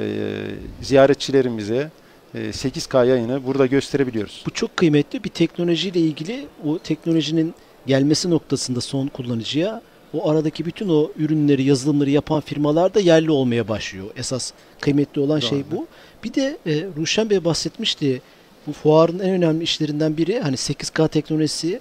ziyaretçilerimize 0.83 1.91
e, 2.35 2.39
8K 2.39 3.07
yayını 3.07 3.47
burada 3.47 3.67
gösterebiliyoruz. 3.67 4.43
Bu 4.47 4.51
çok 4.51 4.77
kıymetli. 4.77 5.25
Bir 5.25 5.29
teknolojiyle 5.29 6.01
ilgili 6.01 6.47
o 6.67 6.79
teknolojinin 6.79 7.55
gelmesi 7.87 8.31
noktasında 8.31 8.81
son 8.81 9.07
kullanıcıya 9.07 9.83
o 10.15 10.31
aradaki 10.31 10.67
bütün 10.67 10.89
o 10.89 11.11
ürünleri, 11.17 11.63
yazılımları 11.63 12.11
yapan 12.11 12.41
firmalar 12.41 12.95
da 12.95 13.01
yerli 13.01 13.31
olmaya 13.31 13.69
başlıyor. 13.69 14.07
Esas 14.17 14.53
kıymetli 14.81 15.21
olan 15.21 15.41
şey 15.41 15.63
bu. 15.71 15.87
Bir 16.25 16.35
de 16.35 16.59
e, 16.67 16.87
Ruşen 16.97 17.31
Bey 17.31 17.45
bahsetmişti. 17.45 18.23
Bu 18.67 18.73
fuarın 18.73 19.19
en 19.19 19.31
önemli 19.31 19.65
işlerinden 19.65 20.17
biri 20.17 20.41
hani 20.41 20.57
8K 20.57 21.09
teknolojisi 21.09 21.81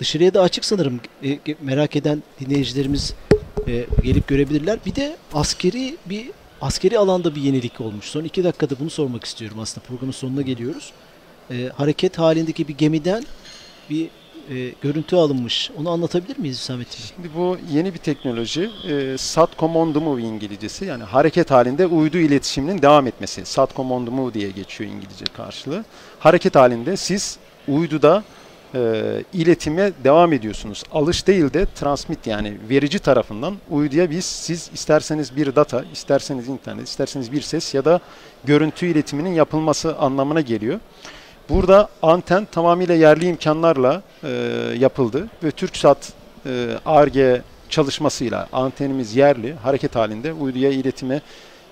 dışarıya 0.00 0.34
da 0.34 0.42
açık 0.42 0.64
sanırım. 0.64 1.00
E, 1.24 1.38
merak 1.62 1.96
eden 1.96 2.22
dinleyicilerimiz 2.40 3.14
e, 3.68 3.86
gelip 4.02 4.28
görebilirler. 4.28 4.78
Bir 4.86 4.94
de 4.94 5.16
askeri 5.34 5.96
bir 6.06 6.30
askeri 6.60 6.98
alanda 6.98 7.34
bir 7.34 7.40
yenilik 7.40 7.80
olmuş. 7.80 8.04
Son 8.04 8.24
iki 8.24 8.44
dakikada 8.44 8.74
bunu 8.80 8.90
sormak 8.90 9.24
istiyorum 9.24 9.58
aslında. 9.60 9.86
Programın 9.86 10.12
sonuna 10.12 10.42
geliyoruz. 10.42 10.92
E, 11.50 11.68
hareket 11.76 12.18
halindeki 12.18 12.68
bir 12.68 12.74
gemiden 12.74 13.24
bir 13.90 14.08
e, 14.50 14.72
görüntü 14.82 15.16
alınmış. 15.16 15.70
Onu 15.78 15.90
anlatabilir 15.90 16.38
miyiz 16.38 16.58
Hüsamettin? 16.58 17.04
Şimdi 17.14 17.28
bu 17.36 17.58
yeni 17.72 17.94
bir 17.94 17.98
teknoloji. 17.98 18.70
E, 18.88 19.18
SATCOM 19.18 19.76
on 19.76 19.92
the 19.92 19.98
move 19.98 20.22
İngilizcesi. 20.22 20.84
Yani 20.84 21.04
hareket 21.04 21.50
halinde 21.50 21.86
uydu 21.86 22.18
iletişiminin 22.18 22.82
devam 22.82 23.06
etmesi. 23.06 23.44
SATCOM 23.44 23.92
on 23.92 24.04
the 24.04 24.10
move 24.10 24.34
diye 24.34 24.50
geçiyor 24.50 24.90
İngilizce 24.90 25.24
karşılığı. 25.36 25.84
Hareket 26.18 26.54
halinde 26.56 26.96
siz 26.96 27.38
uyduda 27.68 28.24
e, 28.74 29.24
iletime 29.32 29.92
devam 30.04 30.32
ediyorsunuz. 30.32 30.82
Alış 30.92 31.26
değil 31.26 31.52
de 31.52 31.66
transmit 31.66 32.26
yani 32.26 32.56
verici 32.70 32.98
tarafından 32.98 33.54
uyduya 33.70 34.10
biz 34.10 34.24
siz 34.24 34.70
isterseniz 34.74 35.36
bir 35.36 35.56
data, 35.56 35.84
isterseniz 35.92 36.48
internet, 36.48 36.88
isterseniz 36.88 37.32
bir 37.32 37.42
ses 37.42 37.74
ya 37.74 37.84
da 37.84 38.00
görüntü 38.44 38.86
iletiminin 38.86 39.32
yapılması 39.32 39.96
anlamına 39.98 40.40
geliyor. 40.40 40.80
Burada 41.48 41.88
anten 42.02 42.44
tamamıyla 42.44 42.94
yerli 42.94 43.26
imkanlarla 43.26 44.02
e, 44.22 44.28
yapıldı 44.78 45.28
ve 45.42 45.50
TürkSat 45.50 46.12
e, 46.46 46.68
ARGE 46.86 47.42
çalışmasıyla 47.68 48.48
antenimiz 48.52 49.16
yerli, 49.16 49.54
hareket 49.54 49.96
halinde 49.96 50.32
uyduya 50.32 50.70
iletimi 50.70 51.22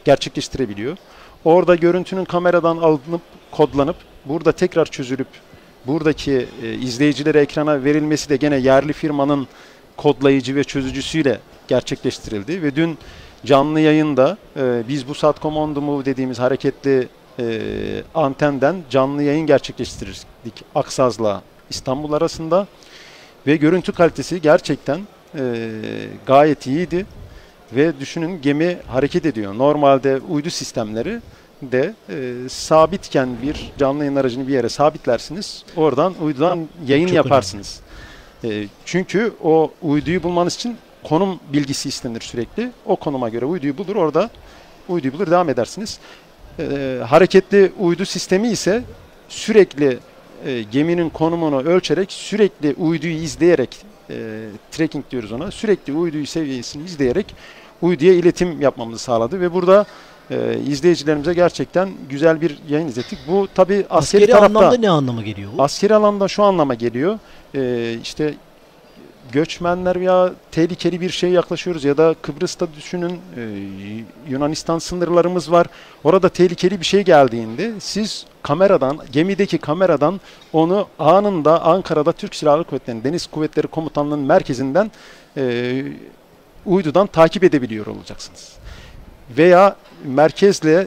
gerçekleştirebiliyor. 0.04 0.96
Orada 1.44 1.74
görüntünün 1.74 2.24
kameradan 2.24 2.76
alınıp 2.76 3.20
kodlanıp 3.50 3.96
burada 4.24 4.52
tekrar 4.52 4.86
çözülüp 4.86 5.28
buradaki 5.86 6.46
e, 6.62 6.72
izleyicilere 6.74 7.40
ekrana 7.40 7.84
verilmesi 7.84 8.28
de 8.28 8.36
gene 8.36 8.56
yerli 8.56 8.92
firmanın 8.92 9.48
kodlayıcı 9.96 10.56
ve 10.56 10.64
çözücüsüyle 10.64 11.40
gerçekleştirildi 11.68 12.62
ve 12.62 12.76
dün 12.76 12.98
canlı 13.44 13.80
yayında 13.80 14.36
e, 14.56 14.82
biz 14.88 15.08
bu 15.08 15.14
Satcom 15.14 15.56
On 15.56 16.04
dediğimiz 16.04 16.38
hareketli 16.38 17.08
e, 17.38 17.60
antenden 18.14 18.76
canlı 18.90 19.22
yayın 19.22 19.46
gerçekleştirdik 19.46 20.64
Aksaz'la 20.74 21.42
İstanbul 21.70 22.12
arasında 22.12 22.66
ve 23.46 23.56
görüntü 23.56 23.92
kalitesi 23.92 24.40
gerçekten 24.40 25.00
e, 25.34 25.68
gayet 26.26 26.66
iyiydi 26.66 27.06
ve 27.72 28.00
düşünün 28.00 28.42
gemi 28.42 28.78
hareket 28.88 29.26
ediyor. 29.26 29.58
Normalde 29.58 30.20
uydu 30.28 30.50
sistemleri 30.50 31.20
de 31.62 31.94
e, 32.08 32.48
sabitken 32.48 33.28
bir 33.42 33.72
canlı 33.78 34.04
yayın 34.04 34.16
aracını 34.16 34.48
bir 34.48 34.52
yere 34.52 34.68
sabitlersiniz. 34.68 35.64
Oradan 35.76 36.14
uydudan 36.22 36.68
yayın 36.86 37.06
Çok 37.06 37.16
yaparsınız. 37.16 37.80
E, 38.44 38.66
çünkü 38.84 39.32
o 39.42 39.72
uyduyu 39.82 40.22
bulmanız 40.22 40.54
için 40.54 40.76
konum 41.04 41.40
bilgisi 41.52 41.88
istenir 41.88 42.20
sürekli. 42.20 42.70
O 42.86 42.96
konuma 42.96 43.28
göre 43.28 43.44
uyduyu 43.44 43.78
bulur 43.78 43.96
orada 43.96 44.30
uyduyu 44.88 45.12
bulur 45.12 45.30
devam 45.30 45.48
edersiniz. 45.48 45.98
E, 46.58 46.98
hareketli 47.08 47.72
uydu 47.80 48.04
sistemi 48.04 48.48
ise 48.48 48.82
sürekli 49.28 49.98
e, 50.46 50.62
geminin 50.62 51.10
konumunu 51.10 51.60
ölçerek 51.62 52.12
sürekli 52.12 52.74
uyduyu 52.78 53.14
izleyerek 53.14 53.76
e, 54.10 54.14
tracking 54.70 55.04
diyoruz 55.10 55.32
ona. 55.32 55.50
Sürekli 55.50 55.92
uyduyu 55.92 56.26
seviyesini 56.26 56.84
izleyerek 56.84 57.34
uyduya 57.82 58.12
iletim 58.12 58.60
yapmamızı 58.60 59.02
sağladı 59.04 59.40
ve 59.40 59.52
burada 59.52 59.86
e, 60.30 60.58
izleyicilerimize 60.66 61.34
gerçekten 61.34 61.88
güzel 62.10 62.40
bir 62.40 62.58
yayın 62.68 62.88
izlettik. 62.88 63.18
Bu 63.28 63.48
tabi 63.54 63.74
askeri, 63.74 63.88
Askeri 63.90 64.26
tarafta 64.26 64.58
anlamda 64.58 64.76
ne 64.76 64.90
anlama 64.90 65.22
geliyor 65.22 65.50
bu? 65.58 65.62
askeri 65.62 65.94
alanda 65.94 66.28
şu 66.28 66.42
anlama 66.42 66.74
geliyor. 66.74 67.18
E, 67.54 67.94
işte 68.02 68.34
göçmenler 69.32 70.00
veya 70.00 70.32
tehlikeli 70.50 71.00
bir 71.00 71.10
şey 71.10 71.30
yaklaşıyoruz 71.30 71.84
ya 71.84 71.96
da 71.96 72.14
Kıbrıs'ta 72.22 72.66
düşünün 72.76 73.20
e, 73.36 73.42
Yunanistan 74.28 74.78
sınırlarımız 74.78 75.52
var. 75.52 75.66
Orada 76.04 76.28
tehlikeli 76.28 76.80
bir 76.80 76.84
şey 76.84 77.02
geldiğinde 77.02 77.72
siz 77.80 78.26
kameradan, 78.42 78.98
gemideki 79.12 79.58
kameradan 79.58 80.20
onu 80.52 80.88
anında 80.98 81.62
Ankara'da 81.62 82.12
Türk 82.12 82.34
Silahlı 82.34 82.64
Kuvvetleri'nin 82.64 83.04
Deniz 83.04 83.26
Kuvvetleri 83.26 83.66
Komutanlığı'nın 83.66 84.26
merkezinden 84.26 84.90
e, 85.36 85.84
uydudan 86.66 87.06
takip 87.06 87.44
edebiliyor 87.44 87.86
olacaksınız. 87.86 88.61
Veya 89.38 89.76
merkezle 90.04 90.86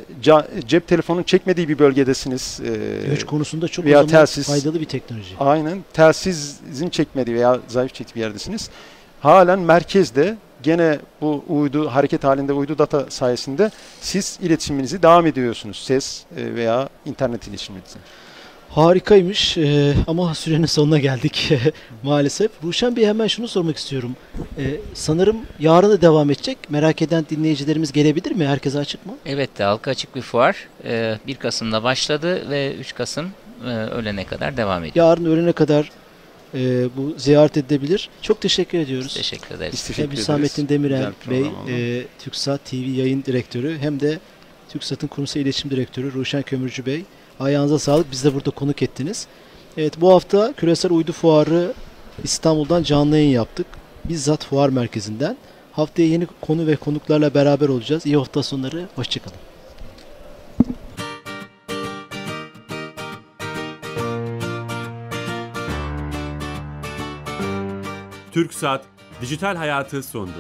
cep 0.68 0.88
telefonun 0.88 1.24
çekmediği 1.24 1.70
bir 1.70 1.80
bölgedesiniz. 1.80 2.60
e, 3.06 3.08
Göç 3.10 3.24
konusunda 3.26 3.68
çok 3.68 3.86
veya 3.86 4.02
telsiz- 4.02 4.44
faydalı 4.48 4.82
bir 4.82 4.86
teknoloji. 4.86 5.36
Aynen. 5.40 5.84
Telsizin 5.94 6.90
çekmediği 6.90 7.36
veya 7.36 7.60
zayıf 7.68 7.94
çektiği 7.94 8.16
bir 8.16 8.20
yerdesiniz. 8.22 8.70
Halen 9.22 9.60
merkezde 9.60 10.38
gene 10.64 11.00
bu 11.22 11.44
uydu 11.50 11.88
hareket 11.90 12.24
halinde 12.24 12.54
uydu 12.54 12.78
data 12.78 13.06
sayesinde 13.10 13.72
siz 14.02 14.40
iletişiminizi 14.42 15.04
devam 15.04 15.26
ediyorsunuz. 15.28 15.84
Ses 15.86 16.24
e, 16.38 16.56
veya 16.56 16.90
internet 17.06 17.48
iletişiminizi. 17.48 17.96
Harikaymış 18.76 19.58
Ee, 19.58 19.94
ama 20.08 20.36
sürenin 20.36 20.66
sonuna 20.66 21.00
geldik 21.00 21.54
maalesef. 22.04 22.52
Ruşen 22.64 22.96
Bey 22.96 23.06
hemen 23.06 23.28
şunu 23.28 23.48
sormak 23.48 23.78
istiyorum. 23.78 24.16
Ee, 24.58 24.64
sanırım 24.94 25.38
yarın 25.60 25.90
da 25.90 26.02
devam 26.02 26.32
edecek. 26.32 26.58
Merak 26.70 27.02
eden 27.02 27.26
dinleyicilerimiz 27.30 27.92
gelebilir 27.92 28.32
mi? 28.32 28.48
Herkese 28.48 28.80
açık 28.80 29.06
mı? 29.06 29.14
Evet 29.26 29.58
de 29.58 29.64
halka 29.64 29.92
açık 29.92 30.16
bir 30.16 30.22
fuar. 30.22 30.68
Ee, 30.86 31.20
1 31.28 31.36
Kasım'da 31.36 31.84
başladı 31.84 32.50
ve 32.50 32.76
3 32.76 32.96
Kasım 32.96 33.32
e, 33.66 33.68
öğlene 33.70 34.26
kadar 34.26 34.58
devam 34.58 34.84
ediyor. 34.84 35.06
Yarın 35.08 35.26
öğlene 35.26 35.52
kadar 35.52 35.92
e, 36.54 36.90
bu 36.98 37.14
ziyaret 37.18 37.58
edilebilir. 37.58 38.10
Çok 38.22 38.42
teşekkür 38.42 38.78
ediyoruz. 38.78 39.14
Teşekkür 39.14 39.56
ederiz. 39.56 39.74
Biz 39.74 39.88
teşekkür 39.88 40.10
Hem. 40.10 40.18
Hüsamettin 40.18 40.70
Demirel 40.70 41.12
Bey, 41.30 41.46
e, 41.70 42.04
TürkSat 42.20 42.66
TV 42.66 42.76
yayın 42.76 43.24
direktörü 43.24 43.78
hem 43.80 44.00
de 44.00 44.20
TürkSat'ın 44.70 45.08
kurumsal 45.08 45.42
iletişim 45.42 45.72
direktörü 45.72 46.14
Ruşen 46.14 46.42
Kömürcü 46.42 46.86
Bey. 46.86 47.04
Ayağınıza 47.40 47.80
sağlık. 47.80 48.12
Biz 48.12 48.24
de 48.24 48.34
burada 48.34 48.52
konuk 48.52 48.82
ettiniz. 48.82 49.28
Evet 49.78 50.02
bu 50.02 50.14
hafta 50.14 50.54
Küresel 50.54 50.92
Uydu 50.92 51.12
Fuarı 51.12 51.74
İstanbul'dan 52.24 52.84
canlı 52.84 53.18
yayın 53.18 53.30
yaptık. 53.32 53.68
Bizzat 54.06 54.46
fuar 54.46 54.70
merkezinden. 54.70 55.38
Haftaya 55.72 56.08
yeni 56.08 56.28
konu 56.42 56.68
ve 56.68 56.76
konuklarla 56.76 57.34
beraber 57.34 57.70
olacağız. 57.70 58.06
İyi 58.06 58.18
hafta 58.18 58.44
sonları. 58.44 58.88
Hoşçakalın. 58.96 59.38
TürkSat 68.32 68.86
Dijital 69.22 69.56
Hayatı 69.56 70.04
sundu. 70.04 70.32